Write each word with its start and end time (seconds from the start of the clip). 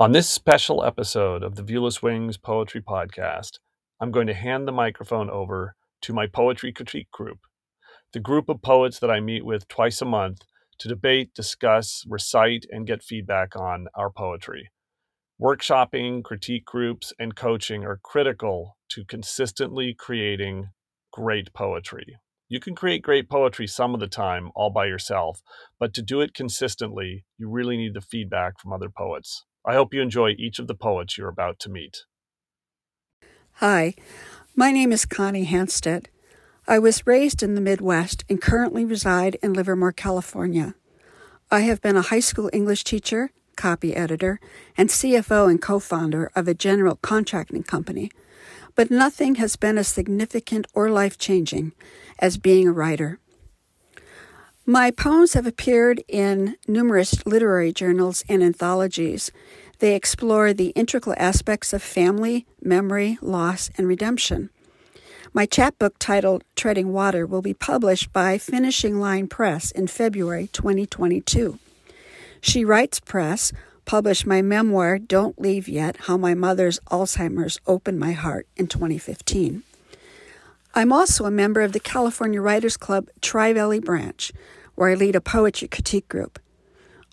On 0.00 0.12
this 0.12 0.30
special 0.30 0.84
episode 0.84 1.42
of 1.42 1.56
the 1.56 1.62
Viewless 1.64 2.00
Wings 2.00 2.36
Poetry 2.36 2.80
Podcast, 2.80 3.58
I'm 4.00 4.12
going 4.12 4.28
to 4.28 4.32
hand 4.34 4.68
the 4.68 4.72
microphone 4.72 5.28
over 5.28 5.74
to 6.02 6.12
my 6.12 6.28
poetry 6.28 6.72
critique 6.72 7.10
group, 7.10 7.40
the 8.12 8.20
group 8.20 8.48
of 8.48 8.62
poets 8.62 9.00
that 9.00 9.10
I 9.10 9.18
meet 9.18 9.44
with 9.44 9.66
twice 9.66 10.00
a 10.00 10.04
month 10.04 10.42
to 10.78 10.86
debate, 10.86 11.34
discuss, 11.34 12.04
recite, 12.08 12.64
and 12.70 12.86
get 12.86 13.02
feedback 13.02 13.56
on 13.56 13.88
our 13.96 14.08
poetry. 14.08 14.70
Workshopping, 15.42 16.22
critique 16.22 16.64
groups, 16.64 17.12
and 17.18 17.34
coaching 17.34 17.84
are 17.84 17.98
critical 18.00 18.76
to 18.90 19.04
consistently 19.04 19.96
creating 19.98 20.68
great 21.12 21.52
poetry. 21.54 22.20
You 22.48 22.60
can 22.60 22.76
create 22.76 23.02
great 23.02 23.28
poetry 23.28 23.66
some 23.66 23.94
of 23.94 24.00
the 24.00 24.06
time 24.06 24.52
all 24.54 24.70
by 24.70 24.86
yourself, 24.86 25.40
but 25.80 25.92
to 25.94 26.02
do 26.02 26.20
it 26.20 26.34
consistently, 26.34 27.24
you 27.36 27.50
really 27.50 27.76
need 27.76 27.94
the 27.94 28.00
feedback 28.00 28.60
from 28.60 28.72
other 28.72 28.90
poets. 28.96 29.44
I 29.66 29.74
hope 29.74 29.92
you 29.92 30.00
enjoy 30.00 30.30
each 30.38 30.58
of 30.58 30.66
the 30.66 30.74
poets 30.74 31.18
you're 31.18 31.28
about 31.28 31.58
to 31.60 31.70
meet. 31.70 32.04
Hi, 33.54 33.94
my 34.54 34.70
name 34.70 34.92
is 34.92 35.04
Connie 35.04 35.46
Hanstedt. 35.46 36.06
I 36.66 36.78
was 36.78 37.06
raised 37.06 37.42
in 37.42 37.54
the 37.54 37.60
Midwest 37.60 38.24
and 38.28 38.40
currently 38.40 38.84
reside 38.84 39.36
in 39.42 39.52
Livermore, 39.52 39.92
California. 39.92 40.74
I 41.50 41.60
have 41.60 41.80
been 41.80 41.96
a 41.96 42.02
high 42.02 42.20
school 42.20 42.50
English 42.52 42.84
teacher, 42.84 43.30
copy 43.56 43.96
editor, 43.96 44.38
and 44.76 44.88
CFO 44.88 45.50
and 45.50 45.60
co 45.60 45.78
founder 45.78 46.30
of 46.36 46.46
a 46.46 46.54
general 46.54 46.96
contracting 46.96 47.62
company, 47.62 48.10
but 48.74 48.90
nothing 48.90 49.36
has 49.36 49.56
been 49.56 49.78
as 49.78 49.88
significant 49.88 50.66
or 50.74 50.90
life 50.90 51.18
changing 51.18 51.72
as 52.18 52.36
being 52.36 52.68
a 52.68 52.72
writer. 52.72 53.18
My 54.70 54.90
poems 54.90 55.32
have 55.32 55.46
appeared 55.46 56.04
in 56.08 56.56
numerous 56.66 57.24
literary 57.24 57.72
journals 57.72 58.22
and 58.28 58.42
anthologies. 58.42 59.30
They 59.78 59.94
explore 59.94 60.52
the 60.52 60.74
integral 60.76 61.14
aspects 61.18 61.72
of 61.72 61.82
family, 61.82 62.44
memory, 62.60 63.16
loss, 63.22 63.70
and 63.78 63.88
redemption. 63.88 64.50
My 65.32 65.46
chapbook 65.46 65.94
titled 65.98 66.44
Treading 66.54 66.92
Water 66.92 67.24
will 67.24 67.40
be 67.40 67.54
published 67.54 68.12
by 68.12 68.36
Finishing 68.36 69.00
Line 69.00 69.26
Press 69.26 69.70
in 69.70 69.86
February 69.86 70.50
2022. 70.52 71.58
She 72.42 72.62
Writes 72.62 73.00
Press 73.00 73.54
published 73.86 74.26
my 74.26 74.42
memoir 74.42 74.98
Don't 74.98 75.40
Leave 75.40 75.66
Yet 75.66 75.96
How 76.00 76.18
My 76.18 76.34
Mother's 76.34 76.78
Alzheimer's 76.90 77.58
Opened 77.66 77.98
My 77.98 78.12
Heart 78.12 78.46
in 78.54 78.66
2015. 78.66 79.62
I'm 80.74 80.92
also 80.92 81.24
a 81.24 81.30
member 81.30 81.62
of 81.62 81.72
the 81.72 81.80
California 81.80 82.42
Writers 82.42 82.76
Club 82.76 83.08
Tri 83.22 83.54
Valley 83.54 83.80
branch, 83.80 84.30
where 84.78 84.90
I 84.90 84.94
lead 84.94 85.16
a 85.16 85.20
poetry 85.20 85.66
critique 85.66 86.08
group. 86.08 86.38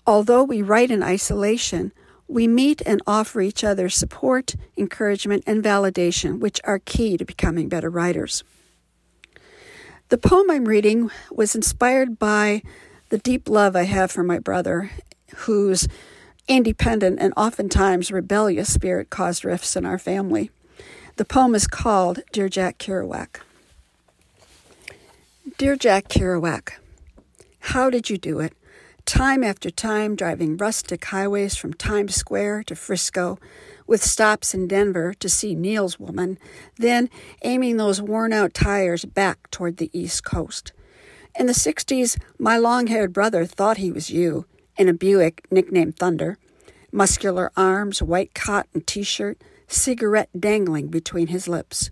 Although 0.06 0.44
we 0.44 0.62
write 0.62 0.92
in 0.92 1.02
isolation, 1.02 1.90
we 2.28 2.46
meet 2.46 2.80
and 2.86 3.02
offer 3.08 3.40
each 3.40 3.64
other 3.64 3.88
support, 3.88 4.54
encouragement, 4.76 5.42
and 5.48 5.64
validation, 5.64 6.38
which 6.38 6.60
are 6.62 6.78
key 6.78 7.16
to 7.16 7.24
becoming 7.24 7.68
better 7.68 7.90
writers. 7.90 8.44
The 10.10 10.16
poem 10.16 10.48
I'm 10.48 10.66
reading 10.66 11.10
was 11.32 11.56
inspired 11.56 12.20
by 12.20 12.62
the 13.08 13.18
deep 13.18 13.48
love 13.48 13.74
I 13.74 13.82
have 13.82 14.12
for 14.12 14.22
my 14.22 14.38
brother, 14.38 14.92
whose 15.38 15.88
independent 16.46 17.18
and 17.20 17.34
oftentimes 17.36 18.12
rebellious 18.12 18.72
spirit 18.72 19.10
caused 19.10 19.44
rifts 19.44 19.74
in 19.74 19.84
our 19.84 19.98
family. 19.98 20.52
The 21.16 21.24
poem 21.24 21.56
is 21.56 21.66
called 21.66 22.20
Dear 22.30 22.48
Jack 22.48 22.78
Kerouac. 22.78 23.40
Dear 25.58 25.74
Jack 25.74 26.06
Kerouac, 26.08 26.74
how 27.66 27.90
did 27.90 28.08
you 28.08 28.16
do 28.16 28.38
it? 28.38 28.52
Time 29.06 29.42
after 29.42 29.70
time, 29.70 30.14
driving 30.14 30.56
rustic 30.56 31.04
highways 31.04 31.56
from 31.56 31.74
Times 31.74 32.14
Square 32.14 32.62
to 32.64 32.76
Frisco, 32.76 33.38
with 33.88 34.02
stops 34.04 34.54
in 34.54 34.68
Denver 34.68 35.12
to 35.14 35.28
see 35.28 35.54
Neil's 35.54 35.98
woman, 35.98 36.38
then 36.76 37.10
aiming 37.42 37.76
those 37.76 38.00
worn 38.00 38.32
out 38.32 38.54
tires 38.54 39.04
back 39.04 39.50
toward 39.50 39.78
the 39.78 39.90
East 39.92 40.24
Coast. 40.24 40.72
In 41.38 41.46
the 41.46 41.52
60s, 41.52 42.18
my 42.38 42.56
long 42.56 42.86
haired 42.86 43.12
brother 43.12 43.44
thought 43.44 43.78
he 43.78 43.90
was 43.90 44.10
you, 44.10 44.46
in 44.76 44.88
a 44.88 44.94
Buick 44.94 45.44
nicknamed 45.50 45.96
Thunder. 45.96 46.38
Muscular 46.92 47.50
arms, 47.56 48.00
white 48.00 48.32
cotton 48.32 48.80
t 48.82 49.02
shirt, 49.02 49.42
cigarette 49.66 50.30
dangling 50.38 50.86
between 50.86 51.26
his 51.26 51.48
lips. 51.48 51.90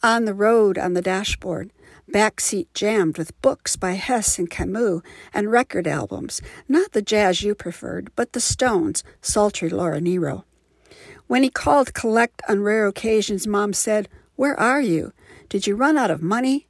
On 0.00 0.26
the 0.26 0.34
road 0.34 0.78
on 0.78 0.94
the 0.94 1.02
dashboard, 1.02 1.72
back 2.10 2.40
seat 2.40 2.72
jammed 2.74 3.18
with 3.18 3.40
books 3.42 3.76
by 3.76 3.92
Hesse 3.92 4.38
and 4.38 4.50
Camus 4.50 5.02
and 5.32 5.50
record 5.52 5.86
albums, 5.86 6.40
not 6.68 6.92
the 6.92 7.02
jazz 7.02 7.42
you 7.42 7.54
preferred, 7.54 8.10
but 8.16 8.32
the 8.32 8.40
Stones, 8.40 9.04
sultry 9.20 9.68
Laura 9.68 10.00
Nyro. 10.00 10.44
When 11.26 11.42
he 11.42 11.50
called 11.50 11.94
collect 11.94 12.42
on 12.48 12.62
rare 12.62 12.86
occasions, 12.86 13.46
Mom 13.46 13.72
said, 13.72 14.08
Where 14.36 14.58
are 14.58 14.80
you? 14.80 15.12
Did 15.48 15.66
you 15.66 15.76
run 15.76 15.98
out 15.98 16.10
of 16.10 16.22
money? 16.22 16.66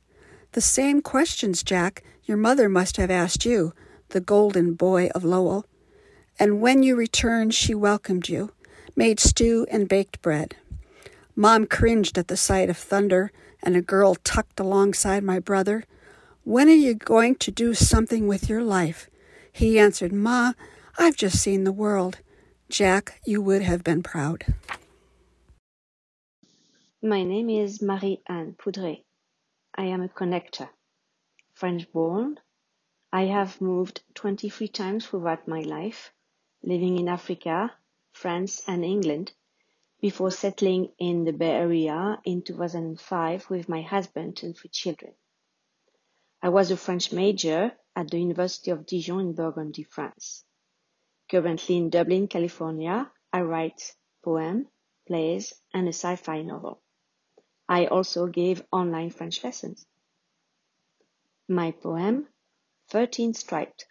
The 0.52 0.60
same 0.60 1.00
questions, 1.00 1.62
Jack, 1.62 2.02
your 2.24 2.36
mother 2.36 2.68
must 2.68 2.96
have 2.96 3.10
asked 3.10 3.44
you, 3.44 3.72
the 4.08 4.20
golden 4.20 4.74
boy 4.74 5.08
of 5.14 5.24
Lowell. 5.24 5.64
And 6.38 6.60
when 6.60 6.82
you 6.82 6.96
returned, 6.96 7.54
she 7.54 7.74
welcomed 7.74 8.28
you, 8.28 8.52
made 8.96 9.20
stew 9.20 9.66
and 9.70 9.88
baked 9.88 10.20
bread. 10.22 10.56
Mom 11.36 11.66
cringed 11.66 12.18
at 12.18 12.28
the 12.28 12.36
sight 12.36 12.68
of 12.68 12.76
thunder 12.76 13.30
and 13.62 13.76
a 13.76 13.82
girl 13.82 14.14
tucked 14.16 14.60
alongside 14.60 15.22
my 15.22 15.38
brother. 15.38 15.84
When 16.44 16.68
are 16.68 16.72
you 16.72 16.94
going 16.94 17.36
to 17.36 17.50
do 17.50 17.74
something 17.74 18.26
with 18.26 18.48
your 18.48 18.62
life? 18.62 19.10
He 19.52 19.78
answered, 19.78 20.12
Ma, 20.12 20.52
I've 20.98 21.16
just 21.16 21.38
seen 21.38 21.64
the 21.64 21.72
world. 21.72 22.18
Jack, 22.68 23.20
you 23.24 23.40
would 23.42 23.62
have 23.62 23.82
been 23.82 24.02
proud. 24.02 24.44
My 27.02 27.22
name 27.22 27.48
is 27.48 27.80
Marie-Anne 27.80 28.56
Poudret. 28.58 29.04
I 29.74 29.84
am 29.84 30.02
a 30.02 30.08
connector. 30.08 30.68
French 31.54 31.90
born, 31.92 32.38
I 33.12 33.22
have 33.22 33.60
moved 33.60 34.02
23 34.14 34.68
times 34.68 35.06
throughout 35.06 35.48
my 35.48 35.60
life, 35.60 36.12
living 36.62 36.98
in 36.98 37.08
Africa, 37.08 37.72
France, 38.12 38.62
and 38.66 38.84
England, 38.84 39.32
before 40.00 40.30
settling 40.30 40.92
in 40.98 41.24
the 41.24 41.32
Bay 41.32 41.50
Area 41.50 42.20
in 42.24 42.42
2005 42.42 43.50
with 43.50 43.68
my 43.68 43.82
husband 43.82 44.40
and 44.42 44.56
three 44.56 44.70
children. 44.70 45.12
I 46.40 46.50
was 46.50 46.70
a 46.70 46.76
French 46.76 47.12
major 47.12 47.72
at 47.96 48.10
the 48.10 48.20
University 48.20 48.70
of 48.70 48.86
Dijon 48.86 49.20
in 49.20 49.32
Burgundy, 49.34 49.82
France. 49.82 50.44
Currently 51.28 51.76
in 51.76 51.90
Dublin, 51.90 52.28
California, 52.28 53.10
I 53.32 53.40
write 53.40 53.94
poems, 54.22 54.68
plays, 55.06 55.52
and 55.74 55.86
a 55.88 55.92
sci-fi 55.92 56.42
novel. 56.42 56.80
I 57.68 57.86
also 57.86 58.26
gave 58.26 58.64
online 58.70 59.10
French 59.10 59.42
lessons. 59.42 59.84
My 61.48 61.72
poem, 61.72 62.28
13 62.90 63.34
Striped, 63.34 63.86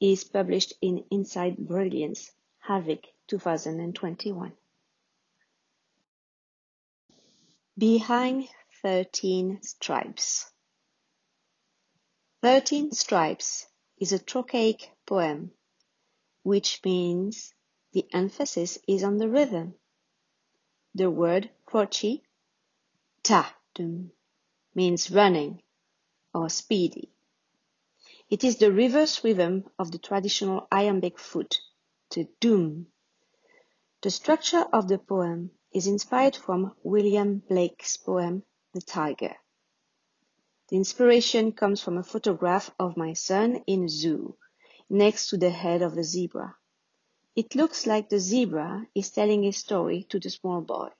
is 0.00 0.24
published 0.24 0.72
in 0.80 1.04
Inside 1.10 1.58
Brilliance, 1.58 2.32
Havoc 2.60 3.04
2021. 3.28 4.52
Behind 7.76 8.48
Thirteen 8.82 9.60
Stripes 9.60 10.48
Thirteen 12.40 12.92
Stripes 12.92 13.66
is 13.98 14.12
a 14.12 14.18
trochaic 14.20 14.92
poem, 15.04 15.50
which 16.44 16.80
means 16.84 17.52
the 17.92 18.06
emphasis 18.12 18.78
is 18.86 19.02
on 19.02 19.18
the 19.18 19.28
rhythm. 19.28 19.74
The 20.94 21.10
word 21.10 21.50
trochee, 21.68 22.22
ta 23.24 23.56
dum, 23.74 24.12
means 24.76 25.10
running 25.10 25.60
or 26.32 26.48
speedy. 26.50 27.10
It 28.30 28.44
is 28.44 28.58
the 28.58 28.70
reverse 28.70 29.24
rhythm 29.24 29.64
of 29.80 29.90
the 29.90 29.98
traditional 29.98 30.68
iambic 30.70 31.18
foot, 31.18 31.58
the 32.10 32.28
dum. 32.38 32.86
The 34.02 34.12
structure 34.12 34.64
of 34.72 34.86
the 34.86 34.98
poem 34.98 35.50
is 35.74 35.88
inspired 35.88 36.36
from 36.36 36.72
William 36.84 37.42
Blake's 37.48 37.96
poem 37.96 38.44
The 38.74 38.80
Tiger. 38.80 39.34
The 40.68 40.76
inspiration 40.76 41.50
comes 41.50 41.82
from 41.82 41.98
a 41.98 42.04
photograph 42.04 42.70
of 42.78 42.96
my 42.96 43.12
son 43.12 43.64
in 43.66 43.84
a 43.84 43.88
zoo, 43.88 44.36
next 44.88 45.30
to 45.30 45.36
the 45.36 45.50
head 45.50 45.82
of 45.82 45.96
the 45.96 46.04
zebra. 46.04 46.54
It 47.34 47.56
looks 47.56 47.88
like 47.88 48.08
the 48.08 48.20
zebra 48.20 48.86
is 48.94 49.10
telling 49.10 49.44
a 49.44 49.52
story 49.52 50.04
to 50.10 50.20
the 50.20 50.30
small 50.30 50.60
boy. 50.60 50.90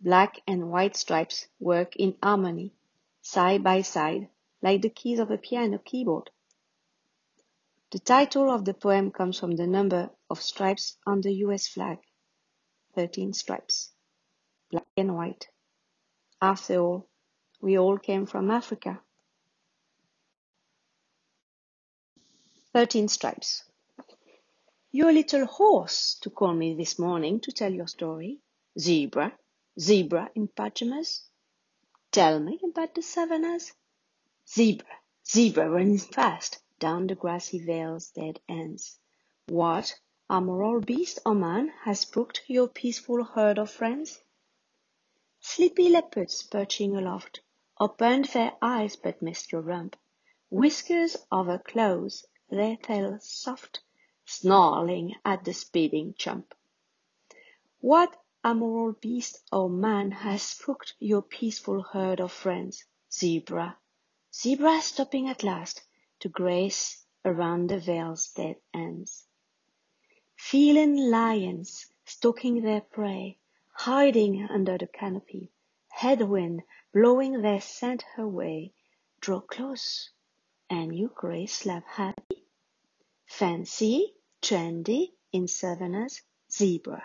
Black 0.00 0.40
and 0.46 0.70
white 0.70 0.94
stripes 0.94 1.48
work 1.58 1.96
in 1.96 2.16
harmony, 2.22 2.72
side 3.20 3.64
by 3.64 3.82
side, 3.82 4.28
like 4.62 4.82
the 4.82 4.90
keys 4.90 5.18
of 5.18 5.32
a 5.32 5.38
piano 5.38 5.78
keyboard. 5.78 6.30
The 7.90 7.98
title 7.98 8.48
of 8.48 8.64
the 8.64 8.74
poem 8.74 9.10
comes 9.10 9.40
from 9.40 9.56
the 9.56 9.66
number 9.66 10.10
of 10.30 10.40
stripes 10.40 10.96
on 11.04 11.20
the 11.20 11.32
US 11.46 11.66
flag. 11.66 11.98
13 12.94 13.32
stripes. 13.32 13.90
Black 14.70 14.86
and 14.96 15.14
white. 15.14 15.48
After 16.40 16.80
all, 16.80 17.08
we 17.60 17.78
all 17.78 17.98
came 17.98 18.26
from 18.26 18.50
Africa. 18.50 19.00
13 22.74 23.08
stripes. 23.08 23.64
You're 24.92 25.12
little 25.12 25.46
horse 25.46 26.18
to 26.22 26.30
call 26.30 26.54
me 26.54 26.74
this 26.74 26.98
morning 26.98 27.40
to 27.40 27.52
tell 27.52 27.72
your 27.72 27.86
story. 27.88 28.40
Zebra, 28.78 29.32
zebra 29.78 30.30
in 30.34 30.48
pajamas. 30.48 31.22
Tell 32.12 32.40
me 32.40 32.60
about 32.64 32.94
the 32.94 33.02
savannas. 33.02 33.72
Zebra, 34.48 34.94
zebra 35.28 35.70
running 35.70 35.98
fast 35.98 36.60
down 36.78 37.06
the 37.06 37.14
grassy 37.14 37.64
vale's 37.64 38.10
dead 38.10 38.40
ends. 38.48 38.98
What 39.48 39.94
amoral 40.32 40.80
beast 40.80 41.18
or 41.26 41.34
man 41.34 41.68
has 41.82 42.00
spooked 42.00 42.40
your 42.46 42.66
peaceful 42.66 43.22
herd 43.22 43.58
of 43.58 43.70
friends? 43.70 44.22
Sleepy 45.40 45.90
leopards 45.90 46.42
perching 46.42 46.96
aloft 46.96 47.40
opened 47.78 48.24
their 48.26 48.56
eyes 48.62 48.96
but 48.96 49.20
missed 49.20 49.52
your 49.52 49.60
rump. 49.60 49.94
Whiskers 50.48 51.18
over 51.30 51.58
claws, 51.58 52.24
their 52.48 52.78
tails 52.78 53.28
soft, 53.28 53.80
snarling 54.24 55.16
at 55.22 55.44
the 55.44 55.52
speeding 55.52 56.14
chump. 56.16 56.54
What 57.80 58.16
amoral 58.42 58.92
beast 58.92 59.42
or 59.52 59.68
man 59.68 60.12
has 60.12 60.40
spooked 60.42 60.94
your 60.98 61.20
peaceful 61.20 61.82
herd 61.82 62.20
of 62.22 62.32
friends? 62.32 62.86
Zebra, 63.12 63.76
zebra 64.34 64.80
stopping 64.80 65.28
at 65.28 65.42
last 65.42 65.82
to 66.20 66.30
graze 66.30 67.04
around 67.22 67.68
the 67.68 67.78
vale's 67.78 68.30
dead 68.30 68.56
ends. 68.72 69.26
Feline 70.44 71.08
lions 71.08 71.86
stalking 72.04 72.62
their 72.62 72.80
prey, 72.80 73.38
hiding 73.70 74.42
under 74.50 74.76
the 74.76 74.88
canopy, 74.88 75.52
headwind 75.88 76.62
blowing 76.92 77.40
their 77.40 77.60
scent 77.60 78.02
her 78.16 78.28
way, 78.28 78.74
draw 79.20 79.40
close, 79.40 80.10
and 80.68 80.94
you 80.94 81.12
grace 81.14 81.54
slap 81.54 81.86
happy. 81.86 82.44
Fancy, 83.24 84.14
trendy, 84.42 85.14
in 85.30 85.46
savannas, 85.46 86.20
zebra, 86.50 87.02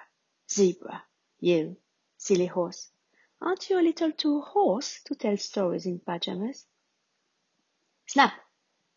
zebra, 0.49 1.05
you, 1.39 1.77
silly 2.17 2.47
horse. 2.47 2.89
Aren't 3.39 3.69
you 3.69 3.79
a 3.79 3.85
little 3.85 4.11
too 4.11 4.41
hoarse 4.41 5.01
to 5.03 5.15
tell 5.15 5.37
stories 5.37 5.85
in 5.85 5.99
pajamas? 5.99 6.65
Snap! 8.07 8.33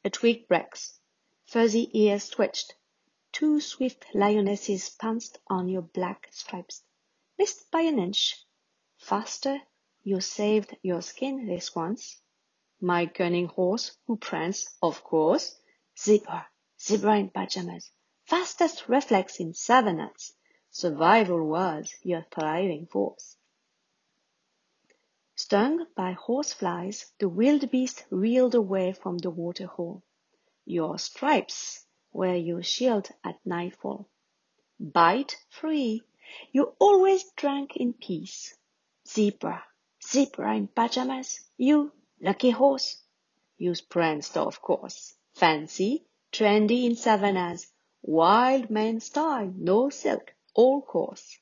A 0.02 0.10
twig 0.10 0.48
breaks. 0.48 0.98
Fuzzy 1.44 1.90
ears 1.92 2.30
twitched. 2.30 2.74
Two 3.32 3.60
swift 3.60 4.06
lionesses 4.12 4.90
pounced 4.90 5.38
on 5.46 5.68
your 5.68 5.82
black 5.82 6.28
stripes. 6.32 6.82
Missed 7.38 7.70
by 7.70 7.82
an 7.82 7.98
inch. 7.98 8.44
Faster, 8.98 9.62
you 10.02 10.20
saved 10.20 10.76
your 10.82 11.00
skin 11.00 11.46
this 11.46 11.74
once. 11.74 12.20
My 12.80 13.06
cunning 13.06 13.46
horse 13.46 13.96
who 14.06 14.16
pranced, 14.16 14.70
of 14.82 15.04
course. 15.04 15.56
Zebra, 15.98 16.48
zebra 16.80 17.18
in 17.18 17.30
pajamas. 17.30 17.90
Fastest 18.24 18.88
reflex 18.88 19.38
in 19.38 19.54
savannas. 19.54 20.32
Survival 20.70 21.46
was 21.46 21.94
your 22.02 22.26
thriving 22.30 22.86
force. 22.86 23.36
Stung 25.34 25.86
by 25.94 26.12
horseflies, 26.12 27.12
the 27.18 27.28
wildebeest 27.28 28.04
reeled 28.10 28.54
away 28.54 28.92
from 28.92 29.18
the 29.18 29.30
waterhole. 29.30 30.02
Your 30.64 30.98
stripes 30.98 31.86
were 32.12 32.34
you 32.34 32.62
shield 32.62 33.08
at 33.22 33.38
nightfall. 33.44 34.08
Bite 34.78 35.36
free, 35.48 36.02
you 36.52 36.74
always 36.78 37.24
drank 37.36 37.76
in 37.76 37.92
peace. 37.92 38.56
Zebra, 39.06 39.64
zebra 40.02 40.56
in 40.56 40.68
pajamas, 40.68 41.40
you 41.56 41.92
lucky 42.20 42.50
horse. 42.50 43.02
You 43.58 43.74
pranced, 43.88 44.36
of 44.36 44.62
course. 44.62 45.14
Fancy, 45.34 46.06
trendy 46.32 46.84
in 46.86 46.96
savannas, 46.96 47.70
wild 48.02 48.70
man 48.70 49.00
style, 49.00 49.52
no 49.54 49.90
silk, 49.90 50.34
all 50.54 50.82
coarse. 50.82 51.38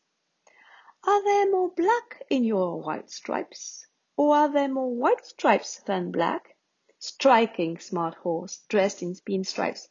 Are 1.05 1.23
there 1.23 1.51
more 1.51 1.71
black 1.71 2.23
in 2.29 2.45
your 2.45 2.83
white 2.83 3.11
stripes? 3.11 3.87
Or 4.17 4.35
are 4.37 4.53
there 4.53 4.69
more 4.69 4.93
white 4.93 5.25
stripes 5.25 5.81
than 5.87 6.11
black? 6.11 6.57
Striking 6.99 7.79
smart 7.79 8.15
horse, 8.17 8.65
dressed 8.69 9.03
in 9.03 9.15
pinstripes, 9.15 9.89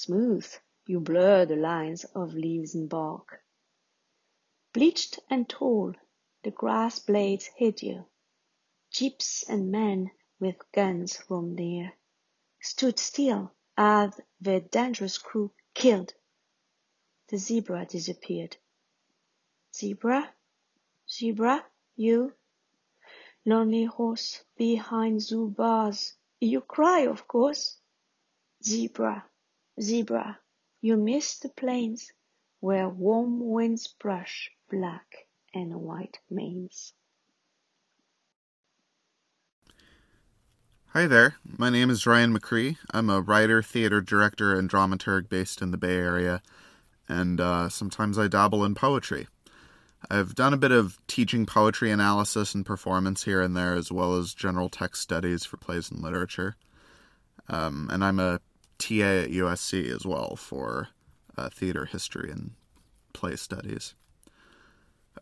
smooth 0.00 0.46
you 0.86 1.00
blur 1.00 1.44
the 1.44 1.56
lines 1.56 2.04
of 2.14 2.32
leaves 2.32 2.72
and 2.72 2.88
bark. 2.88 3.42
Bleached 4.72 5.18
and 5.28 5.48
tall, 5.48 5.92
the 6.44 6.52
grass 6.52 7.00
blades 7.00 7.46
hid 7.56 7.82
you. 7.82 8.06
Jeeps 8.92 9.42
and 9.48 9.72
men 9.72 10.12
with 10.38 10.70
guns 10.70 11.20
roamed 11.28 11.56
near, 11.56 11.94
stood 12.60 12.96
still 12.96 13.52
as 13.76 14.20
their 14.40 14.60
dangerous 14.60 15.18
crew 15.18 15.50
killed. 15.74 16.14
The 17.26 17.38
zebra 17.38 17.84
disappeared. 17.86 18.56
Zebra, 19.74 20.32
zebra, 21.10 21.66
you, 21.96 22.34
lonely 23.44 23.86
horse 23.86 24.44
behind 24.56 25.22
zoo 25.22 25.48
bars, 25.48 26.14
you 26.38 26.60
cry, 26.60 27.00
of 27.00 27.26
course. 27.26 27.78
Zebra, 28.62 29.28
zebra, 29.80 30.38
you 30.80 30.96
miss 30.96 31.38
the 31.38 31.48
plains 31.48 32.12
where 32.60 32.88
warm 32.88 33.40
winds 33.40 33.88
brush 34.00 34.50
black 34.70 35.26
and 35.54 35.74
white 35.74 36.18
manes. 36.30 36.92
Hi 40.92 41.06
there, 41.06 41.36
my 41.44 41.70
name 41.70 41.90
is 41.90 42.06
Ryan 42.06 42.36
McRee. 42.36 42.76
I'm 42.90 43.10
a 43.10 43.20
writer, 43.20 43.62
theater 43.62 44.00
director, 44.00 44.58
and 44.58 44.68
dramaturg 44.68 45.28
based 45.28 45.62
in 45.62 45.70
the 45.70 45.76
Bay 45.76 45.96
Area, 45.96 46.42
and 47.08 47.40
uh, 47.40 47.68
sometimes 47.68 48.18
I 48.18 48.26
dabble 48.26 48.64
in 48.64 48.74
poetry. 48.74 49.28
I've 50.10 50.34
done 50.34 50.54
a 50.54 50.58
bit 50.58 50.72
of 50.72 50.98
teaching 51.06 51.44
poetry 51.44 51.90
analysis 51.90 52.54
and 52.54 52.64
performance 52.64 53.24
here 53.24 53.42
and 53.42 53.56
there, 53.56 53.74
as 53.74 53.92
well 53.92 54.14
as 54.16 54.32
general 54.32 54.68
text 54.68 55.02
studies 55.02 55.44
for 55.44 55.56
plays 55.56 55.90
and 55.90 56.00
literature. 56.00 56.56
Um, 57.48 57.88
and 57.92 58.04
I'm 58.04 58.18
a 58.18 58.40
TA 58.78 59.24
at 59.24 59.30
USC 59.30 59.94
as 59.94 60.06
well 60.06 60.36
for 60.36 60.88
uh, 61.36 61.48
theater 61.48 61.84
history 61.84 62.30
and 62.30 62.52
play 63.12 63.36
studies. 63.36 63.94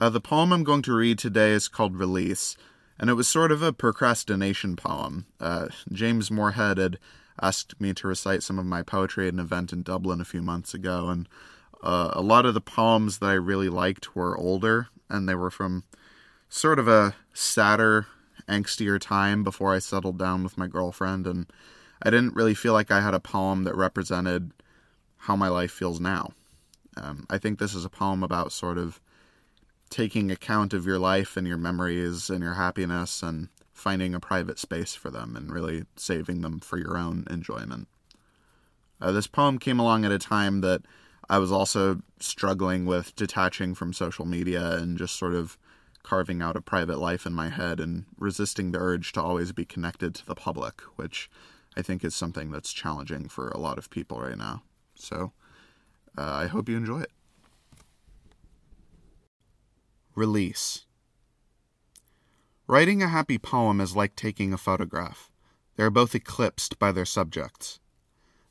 Uh, 0.00 0.10
the 0.10 0.20
poem 0.20 0.52
I'm 0.52 0.64
going 0.64 0.82
to 0.82 0.94
read 0.94 1.18
today 1.18 1.52
is 1.52 1.68
called 1.68 1.96
Release, 1.96 2.56
and 2.98 3.08
it 3.08 3.14
was 3.14 3.28
sort 3.28 3.50
of 3.50 3.62
a 3.62 3.72
procrastination 3.72 4.76
poem. 4.76 5.26
Uh, 5.40 5.68
James 5.90 6.30
Morehead 6.30 6.78
had 6.78 6.98
asked 7.40 7.80
me 7.80 7.94
to 7.94 8.08
recite 8.08 8.42
some 8.42 8.58
of 8.58 8.66
my 8.66 8.82
poetry 8.82 9.28
at 9.28 9.34
an 9.34 9.40
event 9.40 9.72
in 9.72 9.82
Dublin 9.82 10.20
a 10.20 10.26
few 10.26 10.42
months 10.42 10.74
ago, 10.74 11.08
and 11.08 11.28
uh, 11.82 12.10
a 12.12 12.22
lot 12.22 12.46
of 12.46 12.54
the 12.54 12.60
poems 12.60 13.18
that 13.18 13.26
I 13.26 13.34
really 13.34 13.68
liked 13.68 14.14
were 14.14 14.36
older, 14.36 14.88
and 15.08 15.28
they 15.28 15.34
were 15.34 15.50
from 15.50 15.84
sort 16.48 16.78
of 16.78 16.88
a 16.88 17.14
sadder, 17.32 18.06
angstier 18.48 18.98
time 18.98 19.44
before 19.44 19.74
I 19.74 19.78
settled 19.78 20.18
down 20.18 20.42
with 20.42 20.58
my 20.58 20.66
girlfriend, 20.66 21.26
and 21.26 21.46
I 22.02 22.10
didn't 22.10 22.34
really 22.34 22.54
feel 22.54 22.72
like 22.72 22.90
I 22.90 23.00
had 23.00 23.14
a 23.14 23.20
poem 23.20 23.64
that 23.64 23.76
represented 23.76 24.52
how 25.18 25.36
my 25.36 25.48
life 25.48 25.72
feels 25.72 26.00
now. 26.00 26.32
Um, 26.96 27.26
I 27.28 27.38
think 27.38 27.58
this 27.58 27.74
is 27.74 27.84
a 27.84 27.90
poem 27.90 28.22
about 28.22 28.52
sort 28.52 28.78
of 28.78 29.00
taking 29.90 30.30
account 30.30 30.72
of 30.72 30.86
your 30.86 30.98
life 30.98 31.36
and 31.36 31.46
your 31.46 31.56
memories 31.56 32.30
and 32.30 32.42
your 32.42 32.54
happiness 32.54 33.22
and 33.22 33.48
finding 33.72 34.14
a 34.14 34.20
private 34.20 34.58
space 34.58 34.94
for 34.94 35.10
them 35.10 35.36
and 35.36 35.52
really 35.52 35.84
saving 35.96 36.40
them 36.40 36.60
for 36.60 36.78
your 36.78 36.96
own 36.96 37.24
enjoyment. 37.30 37.88
Uh, 39.00 39.12
this 39.12 39.26
poem 39.26 39.58
came 39.58 39.78
along 39.78 40.04
at 40.04 40.12
a 40.12 40.18
time 40.18 40.62
that 40.62 40.82
I 41.28 41.38
was 41.38 41.52
also 41.52 42.00
struggling 42.18 42.86
with 42.86 43.14
detaching 43.16 43.74
from 43.74 43.92
social 43.92 44.24
media 44.24 44.72
and 44.76 44.96
just 44.96 45.16
sort 45.18 45.34
of 45.34 45.58
carving 46.02 46.40
out 46.40 46.56
a 46.56 46.62
private 46.62 46.98
life 46.98 47.26
in 47.26 47.32
my 47.32 47.48
head 47.48 47.80
and 47.80 48.04
resisting 48.16 48.70
the 48.70 48.78
urge 48.78 49.12
to 49.12 49.22
always 49.22 49.52
be 49.52 49.64
connected 49.64 50.14
to 50.14 50.26
the 50.26 50.36
public, 50.36 50.80
which 50.94 51.28
I 51.76 51.82
think 51.82 52.04
is 52.04 52.14
something 52.14 52.50
that's 52.50 52.72
challenging 52.72 53.28
for 53.28 53.48
a 53.48 53.58
lot 53.58 53.78
of 53.78 53.90
people 53.90 54.20
right 54.20 54.38
now. 54.38 54.62
So 54.94 55.32
uh, 56.16 56.22
I 56.22 56.46
hope 56.46 56.68
you 56.68 56.76
enjoy 56.76 57.00
it. 57.00 57.12
Release. 60.14 60.86
Writing 62.66 63.02
a 63.02 63.08
happy 63.08 63.38
poem 63.38 63.80
is 63.80 63.94
like 63.94 64.16
taking 64.16 64.52
a 64.52 64.58
photograph. 64.58 65.30
They 65.76 65.84
are 65.84 65.90
both 65.90 66.14
eclipsed 66.14 66.78
by 66.78 66.90
their 66.90 67.04
subjects. 67.04 67.78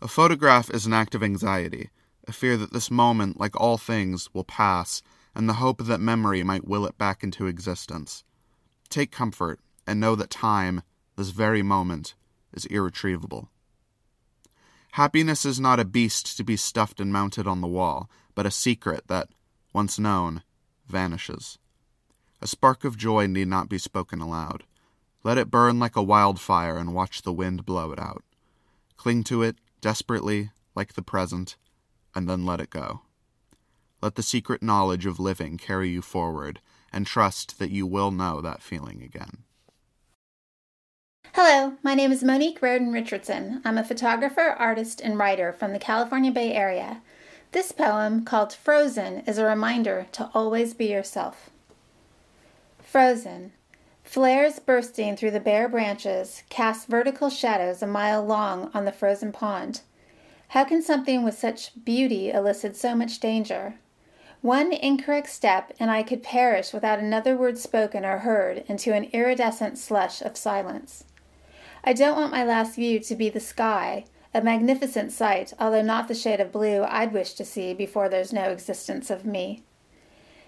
A 0.01 0.07
photograph 0.07 0.69
is 0.69 0.85
an 0.85 0.93
act 0.93 1.15
of 1.15 1.23
anxiety, 1.23 1.89
a 2.27 2.31
fear 2.31 2.55
that 2.57 2.71
this 2.71 2.91
moment, 2.91 3.39
like 3.39 3.59
all 3.59 3.77
things, 3.77 4.29
will 4.33 4.43
pass, 4.43 5.01
and 5.33 5.49
the 5.49 5.53
hope 5.53 5.83
that 5.83 5.99
memory 5.99 6.43
might 6.43 6.67
will 6.67 6.85
it 6.85 6.97
back 6.97 7.23
into 7.23 7.47
existence. 7.47 8.23
Take 8.89 9.11
comfort 9.11 9.59
and 9.87 9.99
know 9.99 10.15
that 10.15 10.29
time, 10.29 10.83
this 11.17 11.31
very 11.31 11.63
moment, 11.63 12.13
is 12.55 12.65
irretrievable. 12.65 13.49
Happiness 14.93 15.45
is 15.45 15.59
not 15.59 15.79
a 15.79 15.85
beast 15.85 16.37
to 16.37 16.43
be 16.43 16.55
stuffed 16.55 16.99
and 16.99 17.11
mounted 17.11 17.45
on 17.45 17.61
the 17.61 17.67
wall, 17.67 18.09
but 18.33 18.45
a 18.45 18.51
secret 18.51 19.07
that, 19.07 19.27
once 19.73 19.99
known, 19.99 20.41
vanishes. 20.87 21.57
A 22.41 22.47
spark 22.47 22.83
of 22.83 22.97
joy 22.97 23.27
need 23.27 23.47
not 23.47 23.69
be 23.69 23.77
spoken 23.77 24.21
aloud. 24.21 24.63
Let 25.23 25.37
it 25.37 25.51
burn 25.51 25.79
like 25.79 25.95
a 25.95 26.03
wildfire 26.03 26.77
and 26.77 26.93
watch 26.93 27.23
the 27.23 27.33
wind 27.33 27.65
blow 27.65 27.91
it 27.91 27.99
out. 27.99 28.23
Cling 28.95 29.23
to 29.25 29.41
it 29.41 29.57
desperately, 29.81 30.51
like 30.75 30.93
the 30.93 31.01
present, 31.01 31.57
and 32.13 32.29
then 32.29 32.45
let 32.45 32.59
it 32.59 32.69
go. 32.69 33.01
Let 34.01 34.15
the 34.15 34.23
secret 34.23 34.61
knowledge 34.61 35.05
of 35.05 35.19
living 35.19 35.57
carry 35.57 35.89
you 35.89 36.01
forward, 36.01 36.61
and 36.93 37.07
trust 37.07 37.59
that 37.59 37.71
you 37.71 37.87
will 37.87 38.11
know 38.11 38.39
that 38.41 38.61
feeling 38.61 39.01
again. 39.01 39.44
Hello, 41.37 41.73
my 41.83 41.93
name 41.95 42.13
is 42.13 42.23
Monique 42.23 42.61
Rardin 42.61 42.93
Richardson. 42.93 43.61
I'm 43.65 43.77
a 43.77 43.83
photographer, 43.83 44.55
artist, 44.57 45.01
and 45.01 45.19
writer 45.19 45.51
from 45.51 45.73
the 45.73 45.79
California 45.79 46.31
Bay 46.31 46.53
Area. 46.53 47.01
This 47.51 47.73
poem, 47.73 48.23
called 48.23 48.53
Frozen, 48.53 49.19
is 49.27 49.37
a 49.37 49.43
reminder 49.43 50.07
to 50.13 50.29
always 50.33 50.73
be 50.73 50.85
yourself. 50.85 51.49
Frozen. 52.79 53.51
Flares 54.01 54.59
bursting 54.59 55.17
through 55.17 55.31
the 55.31 55.41
bare 55.41 55.67
branches 55.67 56.43
cast 56.47 56.87
vertical 56.87 57.29
shadows 57.29 57.83
a 57.83 57.87
mile 57.87 58.23
long 58.23 58.71
on 58.73 58.85
the 58.85 58.93
frozen 58.93 59.33
pond. 59.33 59.81
How 60.47 60.63
can 60.63 60.81
something 60.81 61.21
with 61.21 61.37
such 61.37 61.71
beauty 61.83 62.29
elicit 62.29 62.77
so 62.77 62.95
much 62.95 63.19
danger? 63.19 63.75
One 64.39 64.71
incorrect 64.71 65.27
step, 65.27 65.73
and 65.81 65.91
I 65.91 66.01
could 66.01 66.23
perish 66.23 66.71
without 66.71 66.99
another 66.99 67.35
word 67.35 67.57
spoken 67.57 68.05
or 68.05 68.19
heard 68.19 68.63
into 68.69 68.93
an 68.93 69.09
iridescent 69.11 69.77
slush 69.77 70.21
of 70.21 70.37
silence. 70.37 71.03
I 71.87 71.93
don't 71.93 72.17
want 72.17 72.31
my 72.31 72.43
last 72.43 72.75
view 72.75 72.99
to 72.99 73.15
be 73.15 73.29
the 73.29 73.39
sky, 73.39 74.05
a 74.33 74.41
magnificent 74.41 75.11
sight, 75.11 75.53
although 75.59 75.83
not 75.83 76.07
the 76.07 76.15
shade 76.15 76.39
of 76.39 76.51
blue 76.51 76.83
I'd 76.83 77.13
wish 77.13 77.33
to 77.35 77.45
see 77.45 77.75
before 77.75 78.09
there's 78.09 78.33
no 78.33 78.45
existence 78.45 79.11
of 79.11 79.23
me. 79.23 79.61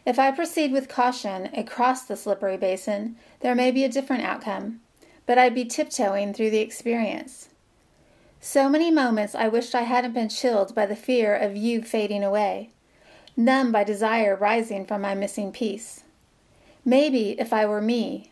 If 0.04 0.18
I 0.18 0.32
proceed 0.32 0.72
with 0.72 0.90
caution 0.90 1.50
across 1.56 2.06
the 2.06 2.18
slippery 2.18 2.58
basin, 2.58 3.18
there 3.42 3.54
may 3.54 3.70
be 3.70 3.84
a 3.84 3.90
different 3.90 4.24
outcome, 4.24 4.80
but 5.28 5.38
I'd 5.38 5.54
be 5.54 5.66
tiptoeing 5.66 6.34
through 6.34 6.50
the 6.50 6.58
experience. 6.58 7.50
So 8.42 8.68
many 8.68 8.90
moments 8.90 9.36
I 9.36 9.48
wished 9.48 9.76
I 9.76 9.82
hadn't 9.84 10.14
been 10.14 10.30
chilled 10.30 10.74
by 10.74 10.88
the 10.88 10.96
fear 10.96 11.36
of 11.36 11.56
you 11.56 11.84
fading 11.84 12.24
away, 12.24 12.72
numb 13.36 13.72
by 13.72 13.84
desire 13.84 14.36
rising 14.36 14.88
from 14.88 15.02
my 15.02 15.14
missing 15.14 15.52
piece. 15.52 16.04
Maybe 16.84 17.40
if 17.40 17.54
I 17.54 17.68
were 17.68 17.82
me, 17.82 18.32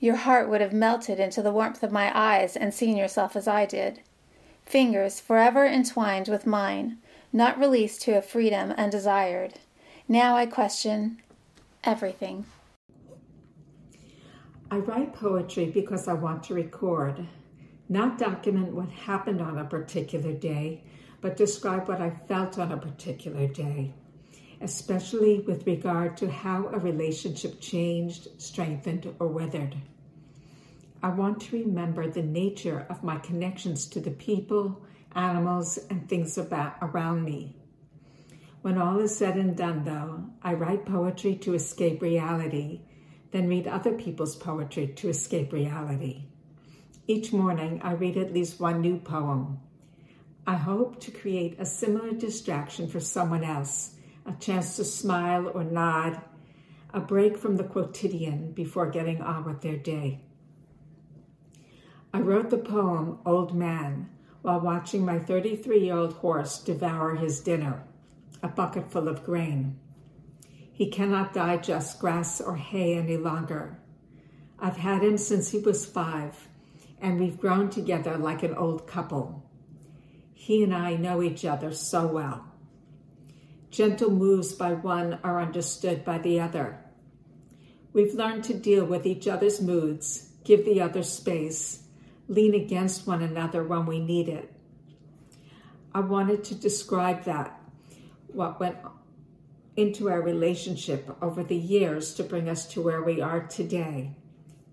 your 0.00 0.16
heart 0.16 0.48
would 0.48 0.62
have 0.62 0.72
melted 0.72 1.20
into 1.20 1.42
the 1.42 1.52
warmth 1.52 1.82
of 1.82 1.92
my 1.92 2.10
eyes 2.18 2.56
and 2.56 2.72
seen 2.72 2.96
yourself 2.96 3.36
as 3.36 3.46
I 3.46 3.66
did. 3.66 4.00
Fingers 4.64 5.20
forever 5.20 5.66
entwined 5.66 6.28
with 6.28 6.46
mine, 6.46 6.98
not 7.32 7.58
released 7.58 8.00
to 8.02 8.16
a 8.16 8.22
freedom 8.22 8.72
undesired. 8.72 9.54
Now 10.08 10.36
I 10.36 10.46
question 10.46 11.20
everything. 11.84 12.46
I 14.70 14.78
write 14.78 15.14
poetry 15.14 15.66
because 15.66 16.08
I 16.08 16.14
want 16.14 16.44
to 16.44 16.54
record, 16.54 17.26
not 17.88 18.18
document 18.18 18.72
what 18.72 18.88
happened 18.88 19.40
on 19.40 19.58
a 19.58 19.64
particular 19.64 20.32
day, 20.32 20.84
but 21.20 21.36
describe 21.36 21.88
what 21.88 22.00
I 22.00 22.10
felt 22.10 22.58
on 22.58 22.72
a 22.72 22.76
particular 22.76 23.48
day, 23.48 23.92
especially 24.60 25.40
with 25.40 25.66
regard 25.66 26.16
to 26.18 26.30
how 26.30 26.68
a 26.68 26.78
relationship 26.78 27.60
changed, 27.60 28.28
strengthened, 28.38 29.14
or 29.18 29.28
weathered. 29.28 29.76
I 31.02 31.08
want 31.08 31.40
to 31.42 31.58
remember 31.58 32.08
the 32.08 32.22
nature 32.22 32.86
of 32.90 33.02
my 33.02 33.18
connections 33.18 33.86
to 33.86 34.00
the 34.00 34.10
people, 34.10 34.84
animals, 35.14 35.78
and 35.88 36.08
things 36.08 36.36
about, 36.36 36.76
around 36.82 37.24
me 37.24 37.56
when 38.62 38.76
all 38.76 39.00
is 39.00 39.16
said 39.16 39.36
and 39.36 39.56
done, 39.56 39.84
though, 39.84 40.24
I 40.42 40.52
write 40.52 40.84
poetry 40.84 41.36
to 41.36 41.54
escape 41.54 42.02
reality, 42.02 42.82
then 43.30 43.48
read 43.48 43.66
other 43.66 43.92
people's 43.92 44.36
poetry 44.36 44.88
to 44.88 45.08
escape 45.08 45.52
reality. 45.52 46.24
Each 47.06 47.32
morning, 47.32 47.80
I 47.82 47.92
read 47.92 48.18
at 48.18 48.34
least 48.34 48.60
one 48.60 48.82
new 48.82 48.98
poem. 48.98 49.60
I 50.46 50.56
hope 50.56 51.00
to 51.00 51.10
create 51.10 51.56
a 51.58 51.64
similar 51.64 52.12
distraction 52.12 52.86
for 52.86 53.00
someone 53.00 53.44
else, 53.44 53.94
a 54.26 54.32
chance 54.40 54.76
to 54.76 54.84
smile 54.84 55.48
or 55.48 55.64
nod, 55.64 56.20
a 56.92 57.00
break 57.00 57.36
from 57.38 57.56
the 57.56 57.64
quotidian 57.64 58.52
before 58.52 58.90
getting 58.90 59.20
on 59.20 59.44
with 59.44 59.60
their 59.60 59.76
day. 59.76 60.20
I 62.12 62.20
wrote 62.20 62.50
the 62.50 62.58
poem 62.58 63.18
Old 63.24 63.54
Man 63.54 64.10
while 64.42 64.60
watching 64.60 65.04
my 65.04 65.18
33 65.18 65.80
year 65.80 65.96
old 65.96 66.14
horse 66.14 66.58
devour 66.58 67.14
his 67.14 67.40
dinner 67.40 67.84
a 68.42 68.48
bucket 68.48 68.90
full 68.90 69.08
of 69.08 69.24
grain. 69.24 69.78
He 70.72 70.88
cannot 70.88 71.34
digest 71.34 72.00
grass 72.00 72.40
or 72.40 72.56
hay 72.56 72.96
any 72.96 73.16
longer. 73.16 73.78
I've 74.58 74.78
had 74.78 75.02
him 75.02 75.18
since 75.18 75.50
he 75.50 75.58
was 75.58 75.84
five, 75.84 76.48
and 77.00 77.18
we've 77.18 77.38
grown 77.38 77.70
together 77.70 78.16
like 78.16 78.42
an 78.42 78.54
old 78.54 78.86
couple. 78.86 79.46
He 80.32 80.62
and 80.62 80.74
I 80.74 80.96
know 80.96 81.22
each 81.22 81.44
other 81.44 81.72
so 81.72 82.06
well. 82.06 82.49
Gentle 83.70 84.10
moves 84.10 84.52
by 84.52 84.72
one 84.72 85.18
are 85.22 85.40
understood 85.40 86.04
by 86.04 86.18
the 86.18 86.40
other. 86.40 86.78
We've 87.92 88.14
learned 88.14 88.44
to 88.44 88.54
deal 88.54 88.84
with 88.84 89.06
each 89.06 89.28
other's 89.28 89.60
moods, 89.60 90.28
give 90.44 90.64
the 90.64 90.80
other 90.80 91.02
space, 91.02 91.82
lean 92.28 92.54
against 92.54 93.06
one 93.06 93.22
another 93.22 93.64
when 93.64 93.86
we 93.86 94.00
need 94.00 94.28
it. 94.28 94.52
I 95.92 96.00
wanted 96.00 96.44
to 96.44 96.54
describe 96.54 97.24
that 97.24 97.60
what 98.28 98.60
went 98.60 98.76
into 99.76 100.08
our 100.08 100.20
relationship 100.20 101.08
over 101.22 101.42
the 101.42 101.56
years 101.56 102.14
to 102.14 102.22
bring 102.22 102.48
us 102.48 102.66
to 102.68 102.82
where 102.82 103.02
we 103.02 103.20
are 103.20 103.40
today. 103.40 104.16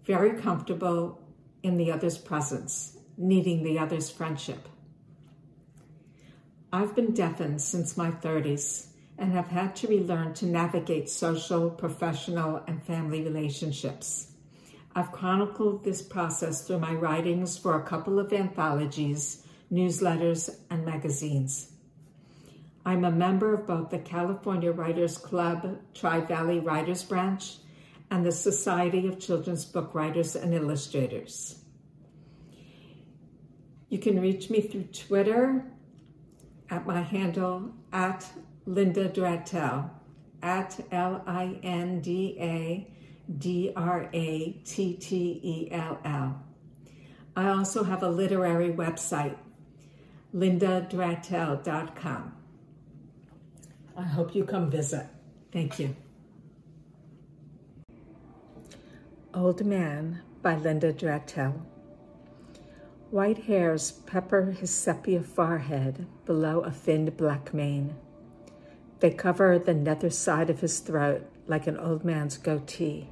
Very 0.05 0.39
comfortable 0.39 1.19
in 1.63 1.77
the 1.77 1.91
other's 1.91 2.17
presence, 2.17 2.97
needing 3.17 3.63
the 3.63 3.79
other's 3.79 4.09
friendship. 4.09 4.67
I've 6.71 6.95
been 6.95 7.13
deafened 7.13 7.61
since 7.61 7.95
my 7.95 8.11
30s 8.11 8.87
and 9.17 9.31
have 9.31 9.47
had 9.47 9.75
to 9.77 9.87
relearn 9.87 10.33
to 10.35 10.45
navigate 10.45 11.09
social, 11.09 11.69
professional, 11.69 12.61
and 12.67 12.83
family 12.83 13.23
relationships. 13.23 14.33
I've 14.93 15.13
chronicled 15.13 15.85
this 15.85 16.01
process 16.01 16.67
through 16.67 16.79
my 16.79 16.93
writings 16.93 17.57
for 17.57 17.75
a 17.75 17.83
couple 17.83 18.19
of 18.19 18.33
anthologies, 18.33 19.45
newsletters, 19.71 20.49
and 20.69 20.85
magazines. 20.85 21.71
I'm 22.85 23.05
a 23.05 23.11
member 23.11 23.53
of 23.53 23.65
both 23.65 23.89
the 23.89 23.99
California 23.99 24.71
Writers 24.71 25.17
Club 25.17 25.79
Tri 25.93 26.19
Valley 26.19 26.59
Writers 26.59 27.03
Branch 27.03 27.57
and 28.11 28.25
the 28.25 28.31
Society 28.31 29.07
of 29.07 29.19
Children's 29.19 29.65
Book 29.65 29.95
Writers 29.95 30.35
and 30.35 30.53
Illustrators. 30.53 31.61
You 33.89 33.99
can 33.99 34.19
reach 34.19 34.49
me 34.49 34.61
through 34.61 34.85
Twitter 34.85 35.65
at 36.69 36.85
my 36.85 37.01
handle 37.01 37.71
at 37.91 38.29
Linda 38.65 39.09
Drattell, 39.09 39.89
at 40.41 40.79
L 40.91 41.23
I 41.25 41.59
N 41.63 42.01
D 42.01 42.37
A 42.39 42.87
D 43.37 43.71
R 43.75 44.09
A 44.13 44.51
T 44.65 44.93
T 44.95 45.39
E 45.43 45.69
L 45.71 45.99
L. 46.03 46.43
I 47.35 47.49
also 47.49 47.83
have 47.83 48.03
a 48.03 48.09
literary 48.09 48.71
website, 48.71 49.37
lindadrattell.com. 50.35 52.33
I 53.95 54.03
hope 54.03 54.35
you 54.35 54.43
come 54.43 54.69
visit. 54.69 55.05
Thank 55.51 55.79
you. 55.79 55.95
Old 59.33 59.65
Man 59.65 60.21
by 60.41 60.55
Linda 60.55 60.93
Drattell. 60.93 61.61
White 63.11 63.45
hairs 63.45 63.91
pepper 63.91 64.51
his 64.51 64.69
sepia 64.69 65.21
forehead 65.21 66.05
below 66.25 66.61
a 66.61 66.71
thinned 66.71 67.15
black 67.17 67.53
mane. 67.53 67.95
They 68.99 69.11
cover 69.11 69.57
the 69.57 69.73
nether 69.73 70.09
side 70.09 70.49
of 70.49 70.59
his 70.59 70.79
throat 70.79 71.23
like 71.47 71.67
an 71.67 71.77
old 71.77 72.03
man's 72.03 72.37
goatee. 72.37 73.07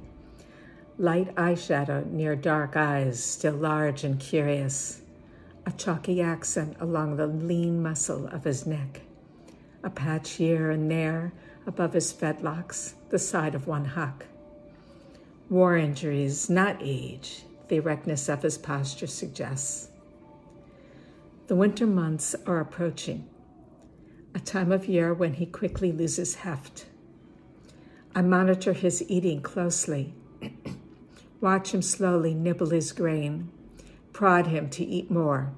Light 0.98 1.34
eyeshadow 1.36 2.10
near 2.10 2.36
dark 2.36 2.76
eyes, 2.76 3.22
still 3.22 3.54
large 3.54 4.04
and 4.04 4.20
curious. 4.20 5.02
A 5.64 5.72
chalky 5.72 6.20
accent 6.20 6.76
along 6.80 7.16
the 7.16 7.26
lean 7.26 7.82
muscle 7.82 8.26
of 8.26 8.44
his 8.44 8.66
neck 8.66 9.00
a 9.86 9.90
patch 9.90 10.32
here 10.32 10.72
and 10.72 10.90
there 10.90 11.32
above 11.64 11.92
his 11.92 12.12
fetlocks, 12.12 12.94
the 13.10 13.18
side 13.20 13.54
of 13.54 13.68
one 13.68 13.84
huck. 13.84 14.26
War 15.48 15.76
injuries, 15.76 16.50
not 16.50 16.76
age, 16.80 17.44
the 17.68 17.76
erectness 17.76 18.28
of 18.28 18.42
his 18.42 18.58
posture 18.58 19.06
suggests. 19.06 19.88
The 21.48 21.56
winter 21.56 21.86
months 21.86 22.34
are 22.46 22.60
approaching. 22.60 23.28
a 24.34 24.38
time 24.38 24.70
of 24.70 24.86
year 24.86 25.14
when 25.14 25.34
he 25.34 25.46
quickly 25.46 25.90
loses 25.90 26.36
heft. 26.36 26.84
I 28.14 28.20
monitor 28.20 28.74
his 28.74 29.02
eating 29.08 29.40
closely, 29.40 30.12
watch 31.40 31.72
him 31.72 31.80
slowly 31.80 32.34
nibble 32.34 32.68
his 32.70 32.92
grain, 32.92 33.50
prod 34.12 34.48
him 34.48 34.68
to 34.70 34.84
eat 34.84 35.10
more. 35.10 35.52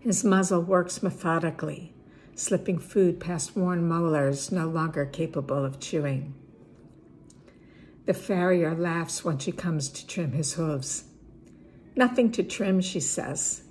His 0.00 0.24
muzzle 0.24 0.62
works 0.62 1.04
methodically, 1.04 1.92
slipping 2.34 2.78
food 2.80 3.20
past 3.20 3.54
worn 3.56 3.88
molars 3.88 4.50
no 4.50 4.66
longer 4.66 5.06
capable 5.06 5.64
of 5.64 5.78
chewing. 5.78 6.34
The 8.04 8.14
farrier 8.14 8.74
laughs 8.74 9.24
when 9.24 9.38
she 9.38 9.52
comes 9.52 9.88
to 9.88 10.06
trim 10.06 10.32
his 10.32 10.54
hooves. 10.54 11.04
Nothing 11.94 12.32
to 12.32 12.42
trim, 12.42 12.80
she 12.80 13.00
says. 13.00 13.62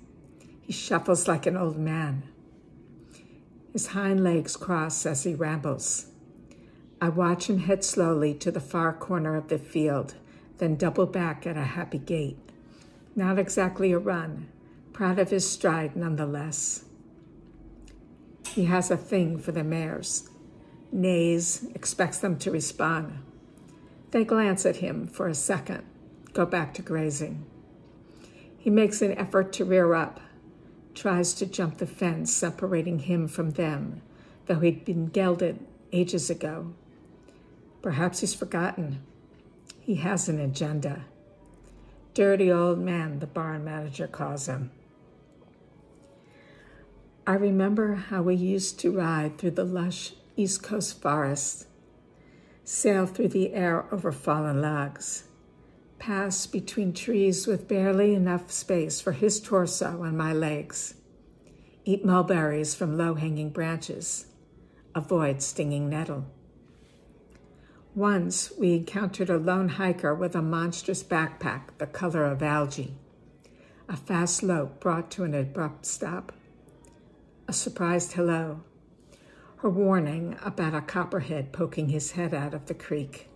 He 0.62 0.72
shuffles 0.72 1.28
like 1.28 1.44
an 1.46 1.56
old 1.56 1.76
man. 1.76 2.22
His 3.72 3.88
hind 3.88 4.22
legs 4.22 4.56
cross 4.56 5.04
as 5.04 5.24
he 5.24 5.34
rambles. 5.34 6.06
I 7.00 7.08
watch 7.08 7.50
him 7.50 7.58
head 7.58 7.84
slowly 7.84 8.32
to 8.34 8.50
the 8.50 8.60
far 8.60 8.92
corner 8.92 9.34
of 9.34 9.48
the 9.48 9.58
field, 9.58 10.14
then 10.58 10.76
double 10.76 11.06
back 11.06 11.46
at 11.46 11.56
a 11.56 11.64
happy 11.64 11.98
gait. 11.98 12.38
Not 13.16 13.38
exactly 13.38 13.92
a 13.92 13.98
run, 13.98 14.48
proud 14.92 15.18
of 15.18 15.30
his 15.30 15.50
stride 15.50 15.96
nonetheless. 15.96 16.84
He 18.46 18.66
has 18.66 18.90
a 18.90 18.96
thing 18.96 19.38
for 19.38 19.52
the 19.52 19.64
mares. 19.64 20.30
Neighs, 20.90 21.66
expects 21.74 22.18
them 22.18 22.38
to 22.38 22.50
respond. 22.50 23.18
They 24.12 24.24
glance 24.24 24.66
at 24.66 24.76
him 24.76 25.06
for 25.06 25.26
a 25.26 25.34
second, 25.34 25.84
go 26.34 26.44
back 26.44 26.74
to 26.74 26.82
grazing. 26.82 27.46
He 28.58 28.68
makes 28.68 29.00
an 29.00 29.12
effort 29.12 29.52
to 29.54 29.64
rear 29.64 29.94
up, 29.94 30.20
tries 30.94 31.32
to 31.34 31.46
jump 31.46 31.78
the 31.78 31.86
fence 31.86 32.30
separating 32.30 33.00
him 33.00 33.26
from 33.26 33.52
them, 33.52 34.02
though 34.46 34.60
he'd 34.60 34.84
been 34.84 35.06
gelded 35.06 35.66
ages 35.92 36.28
ago. 36.28 36.74
Perhaps 37.80 38.20
he's 38.20 38.34
forgotten. 38.34 39.02
He 39.80 39.96
has 39.96 40.28
an 40.28 40.38
agenda. 40.38 41.06
Dirty 42.12 42.52
old 42.52 42.78
man, 42.78 43.18
the 43.18 43.26
barn 43.26 43.64
manager 43.64 44.06
calls 44.06 44.46
him. 44.46 44.70
I 47.26 47.34
remember 47.34 47.94
how 47.94 48.22
we 48.22 48.34
used 48.34 48.78
to 48.80 48.92
ride 48.92 49.38
through 49.38 49.52
the 49.52 49.64
lush 49.64 50.12
East 50.36 50.62
Coast 50.62 51.00
forests, 51.00 51.66
sail 52.64 53.06
through 53.06 53.28
the 53.28 53.52
air 53.52 53.86
over 53.92 54.12
fallen 54.12 54.60
logs, 54.60 55.24
pass 55.98 56.46
between 56.46 56.92
trees 56.92 57.46
with 57.46 57.68
barely 57.68 58.14
enough 58.14 58.50
space 58.50 59.00
for 59.00 59.12
his 59.12 59.40
torso 59.40 60.02
and 60.02 60.16
my 60.16 60.32
legs, 60.32 60.94
eat 61.84 62.04
mulberries 62.04 62.74
from 62.74 62.96
low 62.96 63.14
hanging 63.14 63.50
branches, 63.50 64.26
avoid 64.94 65.42
stinging 65.42 65.88
nettle. 65.88 66.26
Once 67.94 68.50
we 68.58 68.74
encountered 68.74 69.28
a 69.28 69.36
lone 69.36 69.68
hiker 69.68 70.14
with 70.14 70.34
a 70.34 70.40
monstrous 70.40 71.02
backpack 71.02 71.64
the 71.76 71.86
color 71.86 72.24
of 72.24 72.42
algae. 72.42 72.94
A 73.86 73.96
fast 73.96 74.42
lope 74.42 74.80
brought 74.80 75.10
to 75.10 75.24
an 75.24 75.34
abrupt 75.34 75.84
stop. 75.84 76.32
A 77.46 77.52
surprised 77.52 78.12
hello. 78.12 78.62
Her 79.62 79.70
warning 79.70 80.36
about 80.42 80.74
a 80.74 80.80
copperhead 80.80 81.52
poking 81.52 81.90
his 81.90 82.10
head 82.10 82.34
out 82.34 82.52
of 82.52 82.66
the 82.66 82.74
creek. 82.74 83.28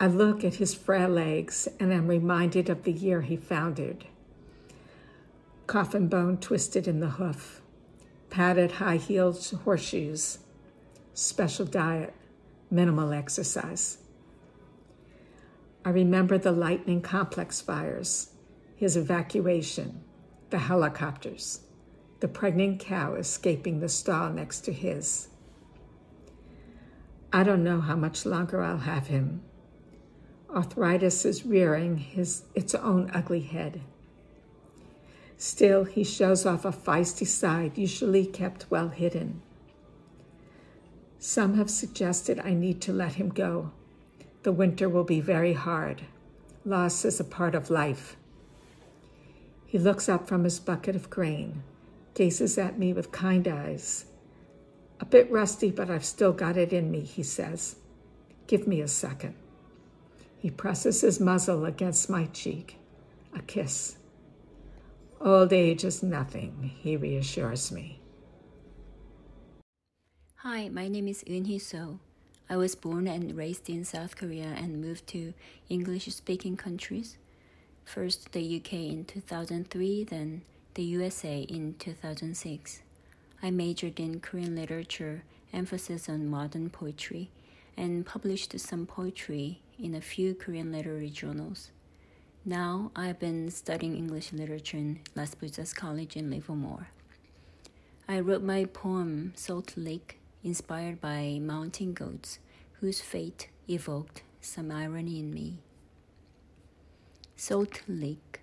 I 0.00 0.06
look 0.06 0.42
at 0.42 0.54
his 0.54 0.72
frail 0.72 1.10
legs 1.10 1.68
and 1.78 1.92
am 1.92 2.06
reminded 2.06 2.70
of 2.70 2.84
the 2.84 2.92
year 2.92 3.20
he 3.20 3.36
foundered. 3.36 4.06
Coffin 5.66 6.08
bone 6.08 6.38
twisted 6.38 6.88
in 6.88 7.00
the 7.00 7.10
hoof, 7.10 7.60
padded 8.30 8.72
high 8.72 8.96
heeled 8.96 9.36
horseshoes, 9.64 10.38
special 11.12 11.66
diet, 11.66 12.14
minimal 12.70 13.12
exercise. 13.12 13.98
I 15.84 15.90
remember 15.90 16.38
the 16.38 16.52
lightning 16.52 17.02
complex 17.02 17.60
fires, 17.60 18.30
his 18.76 18.96
evacuation, 18.96 20.02
the 20.48 20.58
helicopters, 20.58 21.60
the 22.22 22.28
pregnant 22.28 22.78
cow 22.78 23.14
escaping 23.14 23.80
the 23.80 23.88
stall 23.88 24.30
next 24.30 24.60
to 24.60 24.72
his. 24.72 25.26
I 27.32 27.42
don't 27.42 27.64
know 27.64 27.80
how 27.80 27.96
much 27.96 28.24
longer 28.24 28.62
I'll 28.62 28.78
have 28.78 29.08
him. 29.08 29.42
Arthritis 30.48 31.24
is 31.24 31.44
rearing 31.44 31.96
his, 31.98 32.44
its 32.54 32.76
own 32.76 33.10
ugly 33.12 33.40
head. 33.40 33.80
Still, 35.36 35.82
he 35.82 36.04
shows 36.04 36.46
off 36.46 36.64
a 36.64 36.70
feisty 36.70 37.26
side 37.26 37.76
usually 37.76 38.24
kept 38.24 38.70
well 38.70 38.90
hidden. 38.90 39.42
Some 41.18 41.56
have 41.56 41.70
suggested 41.70 42.38
I 42.38 42.54
need 42.54 42.80
to 42.82 42.92
let 42.92 43.14
him 43.14 43.30
go. 43.30 43.72
The 44.44 44.52
winter 44.52 44.88
will 44.88 45.02
be 45.02 45.20
very 45.20 45.54
hard. 45.54 46.02
Loss 46.64 47.04
is 47.04 47.18
a 47.18 47.24
part 47.24 47.56
of 47.56 47.68
life. 47.68 48.16
He 49.66 49.76
looks 49.76 50.08
up 50.08 50.28
from 50.28 50.44
his 50.44 50.60
bucket 50.60 50.94
of 50.94 51.10
grain, 51.10 51.64
gazes 52.14 52.58
at 52.58 52.78
me 52.78 52.92
with 52.92 53.12
kind 53.12 53.46
eyes. 53.48 54.06
A 55.00 55.04
bit 55.04 55.30
rusty, 55.30 55.70
but 55.70 55.90
I've 55.90 56.04
still 56.04 56.32
got 56.32 56.56
it 56.56 56.72
in 56.72 56.90
me, 56.90 57.00
he 57.00 57.22
says. 57.22 57.76
Give 58.46 58.66
me 58.66 58.80
a 58.80 58.88
second. 58.88 59.34
He 60.38 60.50
presses 60.50 61.00
his 61.00 61.20
muzzle 61.20 61.64
against 61.64 62.10
my 62.10 62.26
cheek. 62.26 62.78
A 63.34 63.40
kiss. 63.42 63.96
Old 65.20 65.52
age 65.52 65.84
is 65.84 66.02
nothing, 66.02 66.72
he 66.80 66.96
reassures 66.96 67.70
me. 67.70 68.00
Hi, 70.36 70.68
my 70.68 70.88
name 70.88 71.06
is 71.06 71.22
Eun 71.24 71.60
Soh. 71.60 72.00
I 72.50 72.56
was 72.56 72.74
born 72.74 73.06
and 73.06 73.36
raised 73.36 73.70
in 73.70 73.84
South 73.84 74.16
Korea 74.16 74.52
and 74.56 74.80
moved 74.80 75.06
to 75.08 75.32
English 75.68 76.06
speaking 76.06 76.56
countries. 76.56 77.16
First 77.84 78.32
the 78.32 78.56
UK 78.56 78.72
in 78.72 79.04
2003, 79.04 80.04
then 80.04 80.42
the 80.74 80.82
USA 80.84 81.40
in 81.42 81.74
2006. 81.78 82.82
I 83.42 83.50
majored 83.50 84.00
in 84.00 84.20
Korean 84.20 84.56
literature, 84.56 85.24
emphasis 85.52 86.08
on 86.08 86.28
modern 86.28 86.70
poetry, 86.70 87.30
and 87.76 88.06
published 88.06 88.58
some 88.58 88.86
poetry 88.86 89.60
in 89.78 89.94
a 89.94 90.00
few 90.00 90.34
Korean 90.34 90.72
literary 90.72 91.10
journals. 91.10 91.70
Now 92.44 92.90
I've 92.96 93.18
been 93.18 93.50
studying 93.50 93.96
English 93.96 94.32
literature 94.32 94.78
in 94.78 95.00
Las 95.14 95.34
Positas 95.34 95.74
College 95.74 96.16
in 96.16 96.30
Livermore. 96.30 96.88
I 98.08 98.20
wrote 98.20 98.42
my 98.42 98.64
poem 98.64 99.32
Salt 99.36 99.74
Lick 99.76 100.18
inspired 100.42 101.00
by 101.00 101.38
mountain 101.40 101.92
goats 101.92 102.38
whose 102.80 103.00
fate 103.00 103.48
evoked 103.68 104.22
some 104.40 104.70
irony 104.70 105.20
in 105.20 105.32
me. 105.32 105.60
Salt 107.36 107.82
Lick, 107.88 108.41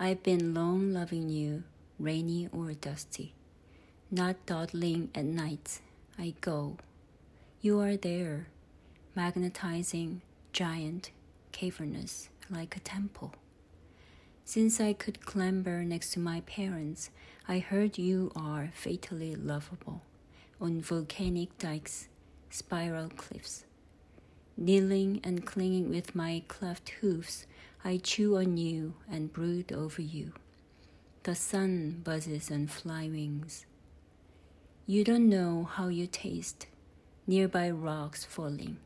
I've 0.00 0.22
been 0.22 0.54
long 0.54 0.92
loving 0.92 1.28
you, 1.28 1.64
rainy 1.98 2.48
or 2.52 2.72
dusty. 2.72 3.34
Not 4.12 4.46
dawdling 4.46 5.10
at 5.12 5.24
night, 5.24 5.80
I 6.16 6.34
go. 6.40 6.76
You 7.60 7.80
are 7.80 7.96
there, 7.96 8.46
magnetizing, 9.16 10.22
giant, 10.52 11.10
cavernous, 11.50 12.28
like 12.48 12.76
a 12.76 12.80
temple. 12.80 13.34
Since 14.44 14.80
I 14.80 14.92
could 14.92 15.26
clamber 15.26 15.82
next 15.82 16.12
to 16.12 16.20
my 16.20 16.42
parents, 16.42 17.10
I 17.48 17.58
heard 17.58 17.98
you 17.98 18.30
are 18.36 18.70
fatally 18.72 19.34
lovable 19.34 20.02
on 20.60 20.80
volcanic 20.80 21.58
dikes, 21.58 22.06
spiral 22.50 23.08
cliffs. 23.16 23.64
Kneeling 24.56 25.20
and 25.24 25.44
clinging 25.44 25.90
with 25.90 26.14
my 26.14 26.44
cleft 26.46 26.90
hoofs, 27.00 27.46
I 27.84 27.98
chew 27.98 28.36
on 28.36 28.56
you 28.56 28.94
and 29.10 29.32
brood 29.32 29.72
over 29.72 30.02
you. 30.02 30.32
The 31.22 31.34
sun 31.34 32.00
buzzes 32.02 32.50
on 32.50 32.66
fly 32.66 33.08
wings. 33.08 33.66
You 34.86 35.04
don't 35.04 35.28
know 35.28 35.64
how 35.64 35.88
you 35.88 36.06
taste, 36.06 36.66
nearby 37.26 37.70
rocks 37.70 38.24
falling. 38.24 38.78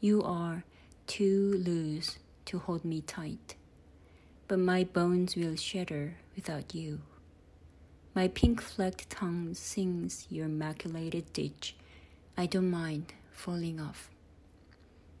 You 0.00 0.22
are 0.22 0.64
too 1.06 1.54
loose 1.64 2.18
to 2.44 2.58
hold 2.58 2.84
me 2.84 3.00
tight, 3.00 3.56
but 4.46 4.58
my 4.58 4.84
bones 4.84 5.34
will 5.34 5.56
shatter 5.56 6.18
without 6.36 6.74
you. 6.74 7.00
My 8.14 8.28
pink 8.28 8.60
flecked 8.62 9.08
tongue 9.08 9.54
sings 9.54 10.26
your 10.30 10.48
maculated 10.48 11.32
ditch. 11.32 11.74
I 12.36 12.46
don't 12.46 12.70
mind 12.70 13.12
falling 13.32 13.80
off. 13.80 14.10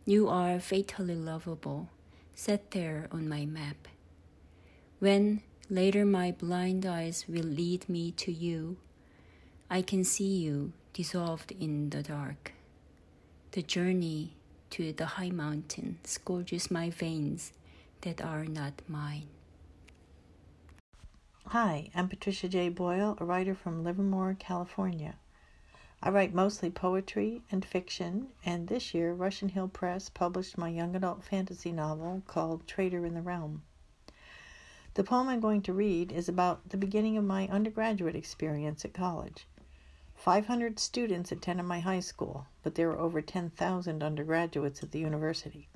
You 0.04 0.28
are 0.28 0.60
fatally 0.60 1.14
lovable, 1.14 1.88
set 2.38 2.70
there 2.70 3.08
on 3.10 3.28
my 3.28 3.44
map. 3.44 3.88
When 5.00 5.42
later 5.68 6.06
my 6.06 6.30
blind 6.30 6.86
eyes 6.86 7.24
will 7.26 7.42
lead 7.42 7.88
me 7.88 8.12
to 8.12 8.30
you, 8.30 8.76
I 9.68 9.82
can 9.82 10.04
see 10.04 10.36
you 10.36 10.72
dissolved 10.92 11.50
in 11.50 11.90
the 11.90 12.00
dark. 12.00 12.52
The 13.50 13.62
journey 13.62 14.36
to 14.70 14.92
the 14.92 15.18
high 15.18 15.30
mountain 15.30 15.98
scourges 16.04 16.70
my 16.70 16.90
veins 16.90 17.52
that 18.02 18.22
are 18.22 18.44
not 18.44 18.82
mine. 18.86 19.26
Hi, 21.48 21.90
I'm 21.92 22.08
Patricia 22.08 22.48
J. 22.48 22.68
Boyle, 22.68 23.18
a 23.18 23.24
writer 23.24 23.56
from 23.56 23.82
Livermore, 23.82 24.36
California. 24.38 25.16
I 26.00 26.10
write 26.10 26.32
mostly 26.32 26.70
poetry 26.70 27.42
and 27.50 27.64
fiction, 27.64 28.28
and 28.44 28.68
this 28.68 28.94
year 28.94 29.12
Russian 29.12 29.48
Hill 29.48 29.66
Press 29.66 30.08
published 30.08 30.56
my 30.56 30.68
young 30.68 30.94
adult 30.94 31.24
fantasy 31.24 31.72
novel 31.72 32.22
called 32.26 32.68
Traitor 32.68 33.04
in 33.04 33.14
the 33.14 33.22
Realm. 33.22 33.62
The 34.94 35.02
poem 35.02 35.28
I'm 35.28 35.40
going 35.40 35.62
to 35.62 35.72
read 35.72 36.12
is 36.12 36.28
about 36.28 36.68
the 36.68 36.76
beginning 36.76 37.16
of 37.16 37.24
my 37.24 37.48
undergraduate 37.48 38.14
experience 38.14 38.84
at 38.84 38.94
college. 38.94 39.48
500 40.14 40.78
students 40.78 41.32
attended 41.32 41.66
my 41.66 41.80
high 41.80 42.00
school, 42.00 42.46
but 42.62 42.76
there 42.76 42.88
were 42.88 42.98
over 42.98 43.20
10,000 43.20 44.02
undergraduates 44.02 44.82
at 44.82 44.92
the 44.92 45.00
university. 45.00 45.68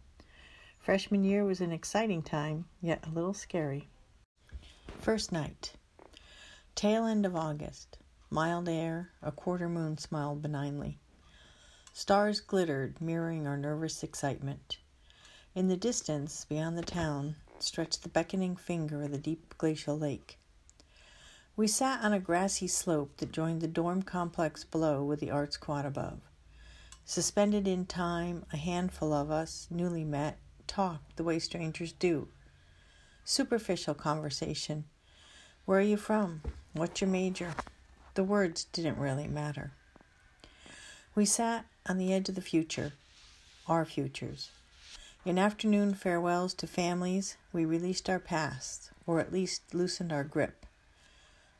Freshman 0.78 1.24
year 1.24 1.44
was 1.44 1.60
an 1.60 1.72
exciting 1.72 2.22
time, 2.22 2.66
yet 2.80 3.04
a 3.06 3.10
little 3.10 3.34
scary. 3.34 3.88
First 4.98 5.32
night. 5.32 5.74
Tail 6.76 7.06
end 7.06 7.26
of 7.26 7.34
August. 7.34 7.98
Mild 8.32 8.66
air, 8.66 9.10
a 9.20 9.30
quarter 9.30 9.68
moon 9.68 9.98
smiled 9.98 10.40
benignly. 10.40 10.98
Stars 11.92 12.40
glittered, 12.40 12.98
mirroring 12.98 13.46
our 13.46 13.58
nervous 13.58 14.02
excitement. 14.02 14.78
In 15.54 15.68
the 15.68 15.76
distance, 15.76 16.46
beyond 16.46 16.78
the 16.78 16.82
town, 16.82 17.36
stretched 17.58 18.02
the 18.02 18.08
beckoning 18.08 18.56
finger 18.56 19.02
of 19.02 19.10
the 19.10 19.18
deep 19.18 19.58
glacial 19.58 19.98
lake. 19.98 20.38
We 21.56 21.66
sat 21.66 22.02
on 22.02 22.14
a 22.14 22.18
grassy 22.18 22.68
slope 22.68 23.18
that 23.18 23.32
joined 23.32 23.60
the 23.60 23.68
dorm 23.68 24.02
complex 24.02 24.64
below 24.64 25.04
with 25.04 25.20
the 25.20 25.30
arts 25.30 25.58
quad 25.58 25.84
above. 25.84 26.22
Suspended 27.04 27.68
in 27.68 27.84
time, 27.84 28.46
a 28.50 28.56
handful 28.56 29.12
of 29.12 29.30
us, 29.30 29.68
newly 29.70 30.04
met, 30.04 30.38
talked 30.66 31.16
the 31.16 31.24
way 31.24 31.38
strangers 31.38 31.92
do. 31.92 32.28
Superficial 33.26 33.92
conversation, 33.92 34.86
where 35.66 35.80
are 35.80 35.82
you 35.82 35.98
from? 35.98 36.40
What's 36.72 37.02
your 37.02 37.10
major? 37.10 37.54
The 38.14 38.24
words 38.24 38.64
didn't 38.64 38.98
really 38.98 39.26
matter. 39.26 39.72
We 41.14 41.24
sat 41.24 41.66
on 41.86 41.98
the 41.98 42.12
edge 42.12 42.28
of 42.28 42.34
the 42.34 42.40
future, 42.42 42.92
our 43.66 43.84
futures. 43.84 44.50
In 45.24 45.38
afternoon 45.38 45.94
farewells 45.94 46.52
to 46.54 46.66
families, 46.66 47.36
we 47.52 47.64
released 47.64 48.10
our 48.10 48.18
past, 48.18 48.90
or 49.06 49.20
at 49.20 49.32
least 49.32 49.74
loosened 49.74 50.12
our 50.12 50.24
grip. 50.24 50.66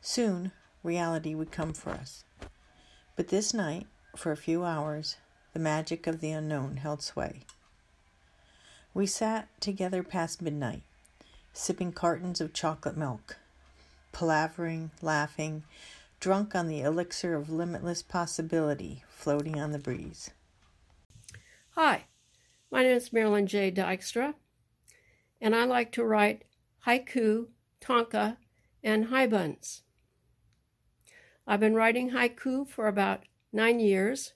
Soon, 0.01 0.51
reality 0.83 1.33
would 1.33 1.51
come 1.51 1.73
for 1.73 1.91
us. 1.91 2.23
But 3.15 3.29
this 3.29 3.53
night, 3.53 3.87
for 4.15 4.31
a 4.31 4.37
few 4.37 4.63
hours, 4.63 5.17
the 5.53 5.59
magic 5.59 6.07
of 6.07 6.19
the 6.19 6.31
unknown 6.31 6.77
held 6.77 7.01
sway. 7.01 7.45
We 8.93 9.07
sat 9.07 9.47
together 9.59 10.03
past 10.03 10.41
midnight, 10.41 10.83
sipping 11.53 11.93
cartons 11.93 12.41
of 12.41 12.53
chocolate 12.53 12.97
milk, 12.97 13.37
palavering, 14.11 14.91
laughing, 15.01 15.63
drunk 16.23 16.55
on 16.55 16.69
the 16.69 16.79
elixir 16.79 17.35
of 17.35 17.49
limitless 17.49 18.01
possibility 18.01 19.03
floating 19.09 19.59
on 19.59 19.73
the 19.73 19.77
breeze. 19.77 20.31
Hi, 21.71 22.05
my 22.71 22.81
name 22.83 22.95
is 22.95 23.11
Marilyn 23.11 23.45
J. 23.45 23.69
Dykstra, 23.69 24.33
and 25.41 25.53
I 25.53 25.65
like 25.65 25.91
to 25.91 26.03
write 26.05 26.45
haiku, 26.87 27.47
tanka, 27.81 28.37
and 28.81 29.07
haibuns. 29.07 29.81
I've 31.45 31.59
been 31.59 31.75
writing 31.75 32.11
haiku 32.11 32.69
for 32.69 32.87
about 32.87 33.23
nine 33.51 33.81
years, 33.81 34.31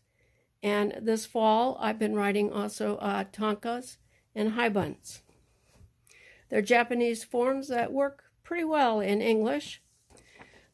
and 0.62 0.94
this 1.02 1.26
fall 1.26 1.78
I've 1.80 1.98
been 1.98 2.16
writing 2.16 2.52
also 2.52 2.98
uh, 2.98 3.24
tankas 3.32 3.96
and 4.36 4.56
haibuns. 4.56 5.22
They're 6.50 6.62
Japanese 6.62 7.24
forms 7.24 7.70
that 7.70 7.94
work 7.94 8.26
pretty 8.44 8.66
well 8.66 9.00
in 9.00 9.22
English. 9.22 9.82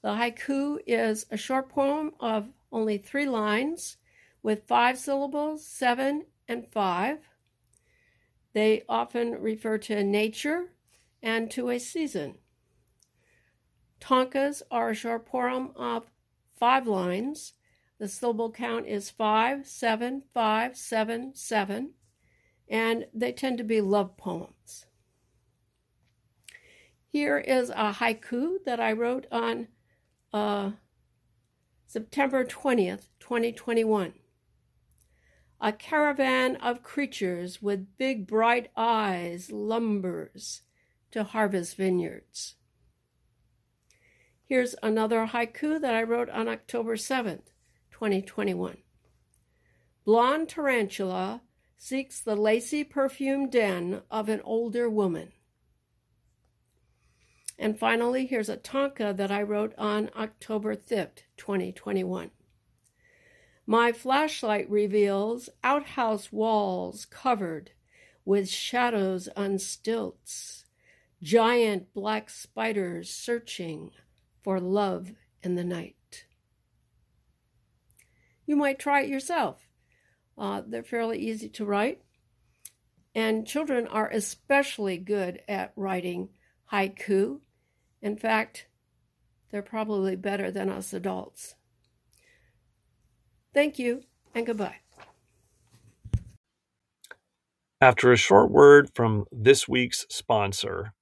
The 0.03 0.15
haiku 0.15 0.79
is 0.85 1.25
a 1.31 1.37
short 1.37 1.69
poem 1.69 2.11
of 2.19 2.49
only 2.73 2.97
three 2.97 3.25
lines 3.25 3.95
with 4.43 4.67
five 4.67 4.99
syllables, 4.99 5.65
seven 5.65 6.25
and 6.45 6.67
five. 6.67 7.19
They 8.51 8.83
often 8.89 9.41
refer 9.41 9.77
to 9.77 10.03
nature 10.03 10.73
and 11.21 11.49
to 11.51 11.69
a 11.69 11.79
season. 11.79 12.35
Tankas 14.01 14.61
are 14.69 14.89
a 14.89 14.95
short 14.95 15.25
poem 15.25 15.71
of 15.77 16.11
five 16.59 16.85
lines. 16.85 17.53
The 17.97 18.09
syllable 18.09 18.51
count 18.51 18.85
is 18.85 19.09
five, 19.09 19.65
seven, 19.65 20.23
five, 20.33 20.75
seven, 20.75 21.33
seven, 21.33 21.91
and 22.67 23.05
they 23.13 23.31
tend 23.31 23.57
to 23.59 23.63
be 23.63 23.79
love 23.79 24.17
poems. 24.17 24.85
Here 27.07 27.37
is 27.37 27.69
a 27.69 27.93
haiku 27.93 28.57
that 28.65 28.81
I 28.81 28.91
wrote 28.91 29.27
on 29.31 29.69
uh, 30.33 30.71
September 31.85 32.43
20th, 32.43 33.07
2021. 33.19 34.13
A 35.61 35.71
caravan 35.71 36.55
of 36.57 36.83
creatures 36.83 37.61
with 37.61 37.97
big 37.97 38.27
bright 38.27 38.69
eyes 38.75 39.51
lumbers 39.51 40.61
to 41.11 41.23
harvest 41.23 41.77
vineyards. 41.77 42.55
Here's 44.43 44.75
another 44.83 45.27
haiku 45.27 45.79
that 45.79 45.93
I 45.93 46.03
wrote 46.03 46.29
on 46.29 46.47
October 46.47 46.95
7th, 46.95 47.53
2021. 47.91 48.77
Blonde 50.03 50.49
tarantula 50.49 51.41
seeks 51.77 52.19
the 52.19 52.35
lacy 52.35 52.83
perfumed 52.83 53.51
den 53.51 54.01
of 54.11 54.27
an 54.27 54.41
older 54.43 54.89
woman. 54.89 55.31
And 57.57 57.77
finally, 57.77 58.25
here's 58.25 58.49
a 58.49 58.57
Tanka 58.57 59.13
that 59.15 59.31
I 59.31 59.41
wrote 59.41 59.73
on 59.77 60.09
October 60.15 60.75
5th, 60.75 61.23
2021. 61.37 62.31
My 63.65 63.91
flashlight 63.91 64.69
reveals 64.69 65.49
outhouse 65.63 66.31
walls 66.31 67.05
covered 67.05 67.71
with 68.25 68.49
shadows 68.49 69.29
on 69.35 69.59
stilts, 69.59 70.65
giant 71.21 71.93
black 71.93 72.29
spiders 72.29 73.09
searching 73.09 73.91
for 74.43 74.59
love 74.59 75.13
in 75.41 75.55
the 75.55 75.63
night. 75.63 76.25
You 78.45 78.55
might 78.55 78.79
try 78.79 79.01
it 79.01 79.09
yourself. 79.09 79.67
Uh, 80.37 80.61
they're 80.65 80.83
fairly 80.83 81.19
easy 81.19 81.47
to 81.47 81.65
write, 81.65 82.01
and 83.15 83.47
children 83.47 83.87
are 83.87 84.09
especially 84.09 84.97
good 84.97 85.41
at 85.47 85.71
writing 85.75 86.29
haiku. 86.71 87.39
In 88.03 88.17
fact, 88.17 88.67
they're 89.49 89.61
probably 89.61 90.17
better 90.17 90.51
than 90.51 90.69
us 90.69 90.91
adults. 90.91 91.55
Thank 93.53 93.79
you 93.79 94.03
and 94.35 94.45
goodbye. 94.45 94.79
After 97.79 98.11
a 98.11 98.17
short 98.17 98.51
word 98.51 98.89
from 98.93 99.25
this 99.31 99.69
week's 99.69 100.05
sponsor, 100.09 100.93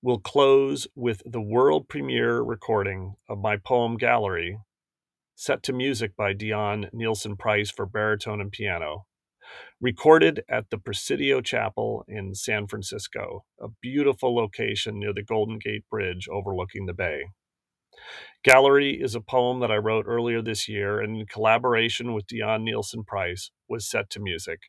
we'll 0.00 0.18
close 0.18 0.86
with 0.94 1.22
the 1.26 1.42
world 1.42 1.88
premiere 1.88 2.40
recording 2.40 3.16
of 3.28 3.38
my 3.38 3.58
poem 3.58 3.98
Gallery, 3.98 4.58
set 5.34 5.62
to 5.64 5.74
music 5.74 6.16
by 6.16 6.32
Deon 6.32 6.88
Nielsen 6.94 7.36
Price 7.36 7.70
for 7.70 7.84
baritone 7.84 8.40
and 8.40 8.50
piano 8.50 9.04
recorded 9.80 10.42
at 10.48 10.70
the 10.70 10.78
Presidio 10.78 11.40
Chapel 11.40 12.04
in 12.08 12.34
San 12.34 12.66
Francisco, 12.66 13.44
a 13.60 13.68
beautiful 13.82 14.34
location 14.34 14.98
near 14.98 15.12
the 15.12 15.22
Golden 15.24 15.58
Gate 15.58 15.84
Bridge 15.90 16.28
overlooking 16.30 16.86
the 16.86 16.94
bay. 16.94 17.24
Gallery 18.44 19.00
is 19.00 19.14
a 19.14 19.20
poem 19.20 19.60
that 19.60 19.70
I 19.70 19.76
wrote 19.76 20.06
earlier 20.08 20.42
this 20.42 20.68
year 20.68 21.00
and 21.00 21.16
in 21.18 21.26
collaboration 21.26 22.14
with 22.14 22.26
Deon 22.26 22.62
Nielsen 22.62 23.04
Price 23.04 23.50
was 23.68 23.88
set 23.88 24.10
to 24.10 24.20
music. 24.20 24.60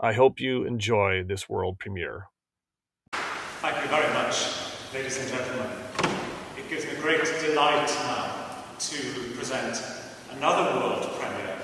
I 0.00 0.12
hope 0.12 0.40
you 0.40 0.64
enjoy 0.64 1.24
this 1.24 1.48
world 1.48 1.78
premiere. 1.78 2.26
Thank 3.60 3.82
you 3.82 3.90
very 3.90 4.12
much, 4.14 4.46
ladies 4.94 5.18
and 5.20 5.28
gentlemen. 5.30 5.70
It 6.56 6.68
gives 6.68 6.86
me 6.86 6.92
great 7.00 7.24
delight 7.40 7.88
now 8.04 8.64
to 8.78 8.96
present 9.36 9.82
another 10.36 10.78
world 10.80 11.08
premiere 11.18 11.58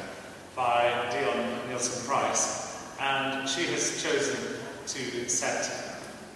by 0.56 0.92
Deon 1.10 1.68
Nielsen 1.68 2.06
Price 2.08 2.57
and 3.00 3.48
she 3.48 3.64
has 3.66 4.02
chosen 4.02 4.36
to 4.86 5.28
set 5.28 5.70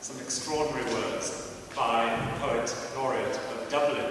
some 0.01 0.17
extraordinary 0.21 0.85
words 0.93 1.55
by 1.75 2.09
poet 2.39 2.75
laureate 2.97 3.37
of 3.37 3.69
Dublin, 3.69 4.07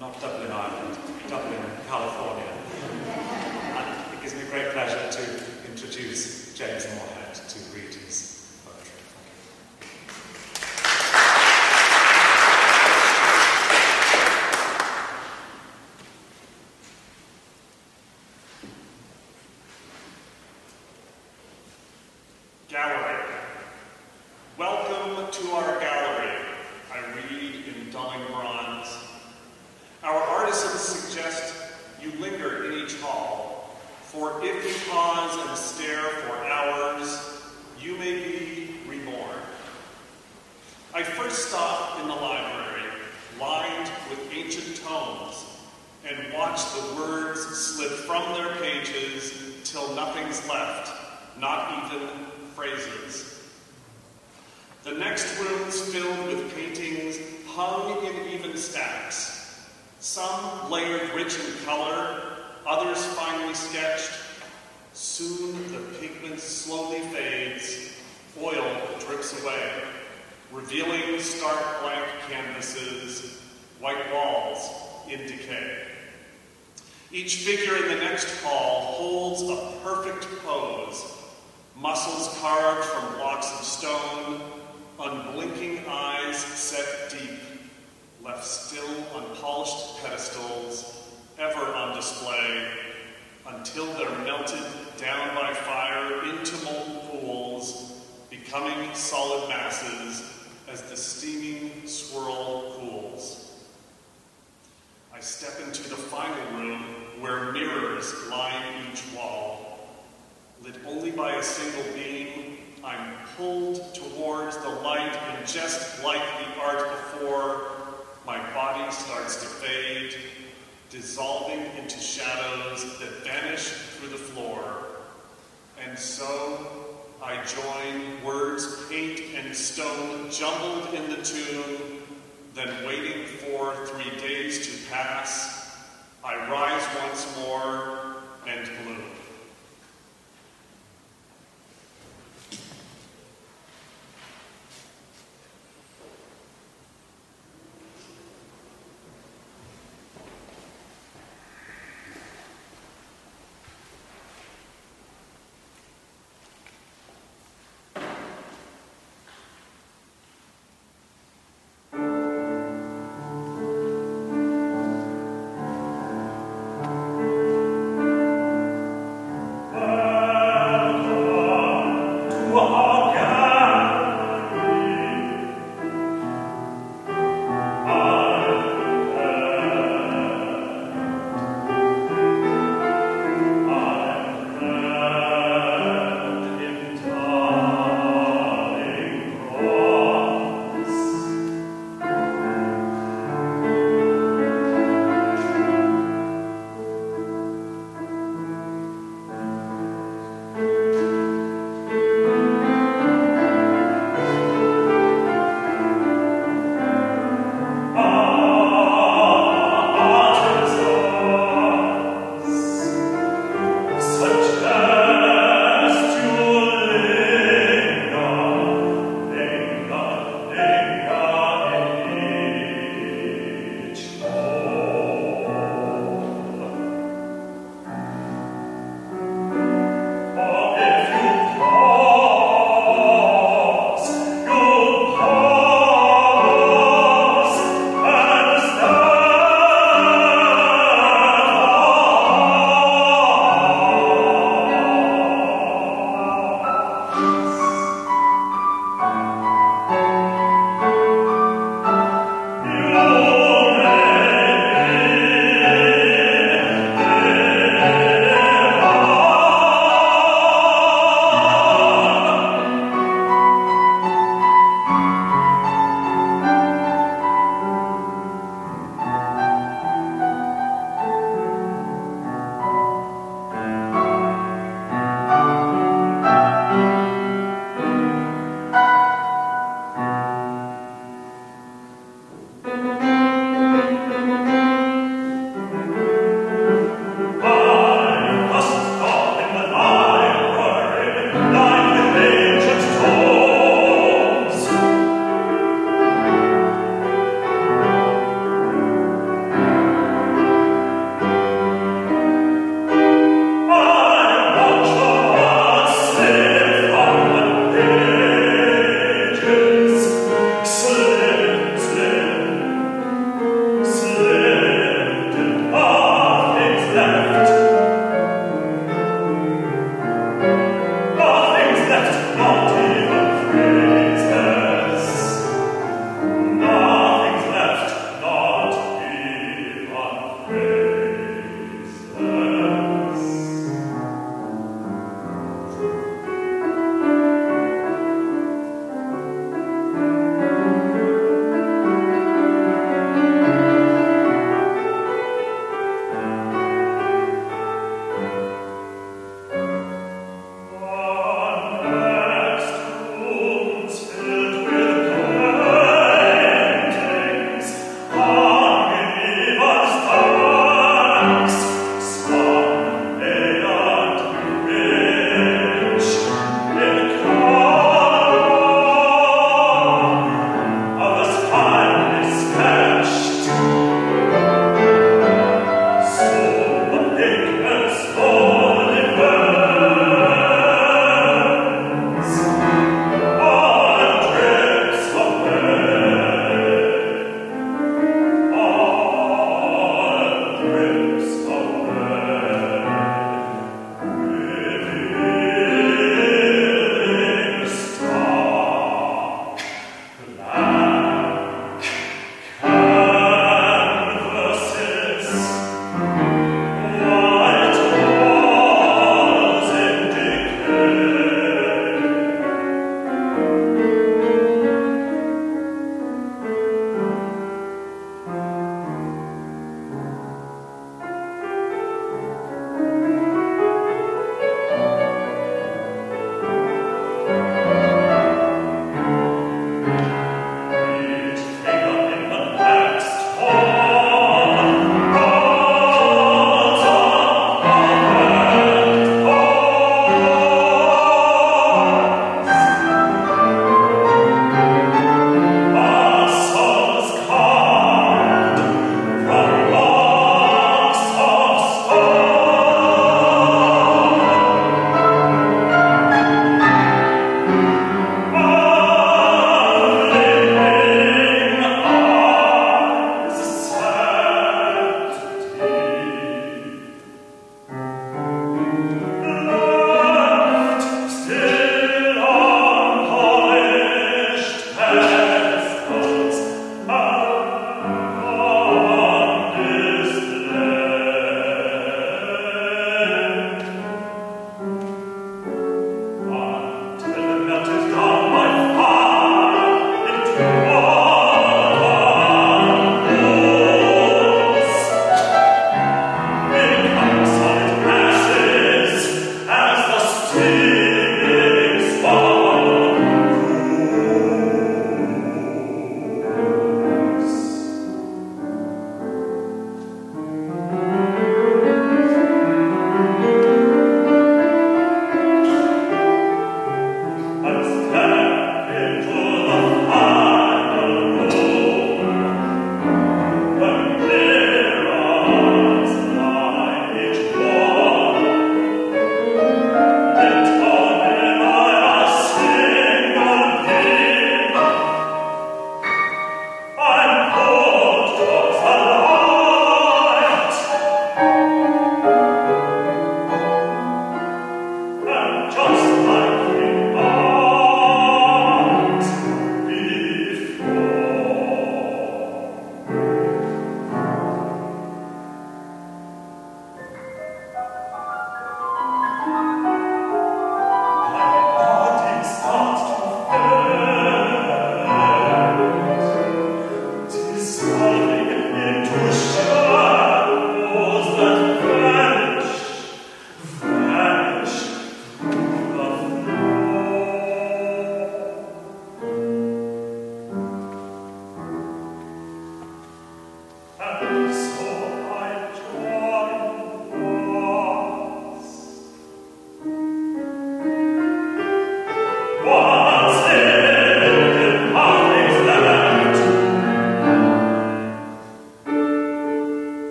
not 0.00 0.20
Dublin, 0.20 0.50
Ireland, 0.50 0.98
Dublin, 1.28 1.60
California. 1.88 2.52
And 3.76 4.14
it 4.14 4.22
gives 4.22 4.34
me 4.34 4.42
great 4.50 4.72
pleasure 4.72 5.10
to 5.10 5.70
introduce 5.70 6.54
James 6.54 6.86
Morehead 6.86 7.34
to 7.34 7.58
read 7.74 7.94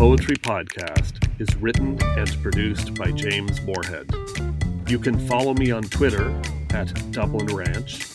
Poetry 0.00 0.36
Podcast 0.36 1.28
is 1.38 1.54
written 1.56 2.02
and 2.02 2.42
produced 2.42 2.94
by 2.94 3.12
James 3.12 3.60
Morehead. 3.60 4.10
You 4.88 4.98
can 4.98 5.18
follow 5.28 5.52
me 5.52 5.72
on 5.72 5.82
Twitter 5.82 6.34
at 6.70 7.12
Dublin 7.12 7.54
Ranch, 7.54 8.06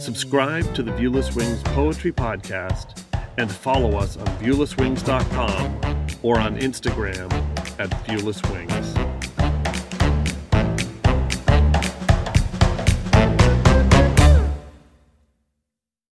subscribe 0.00 0.74
to 0.74 0.82
the 0.82 0.90
Viewless 0.90 1.36
Wings 1.36 1.62
Poetry 1.66 2.10
Podcast, 2.10 3.04
and 3.38 3.48
follow 3.48 3.96
us 3.96 4.16
on 4.16 4.26
viewlesswings.com 4.38 6.08
or 6.24 6.40
on 6.40 6.58
Instagram 6.58 7.32
at 7.78 7.90
Viewless 8.06 8.42
Wings. 8.50 9.09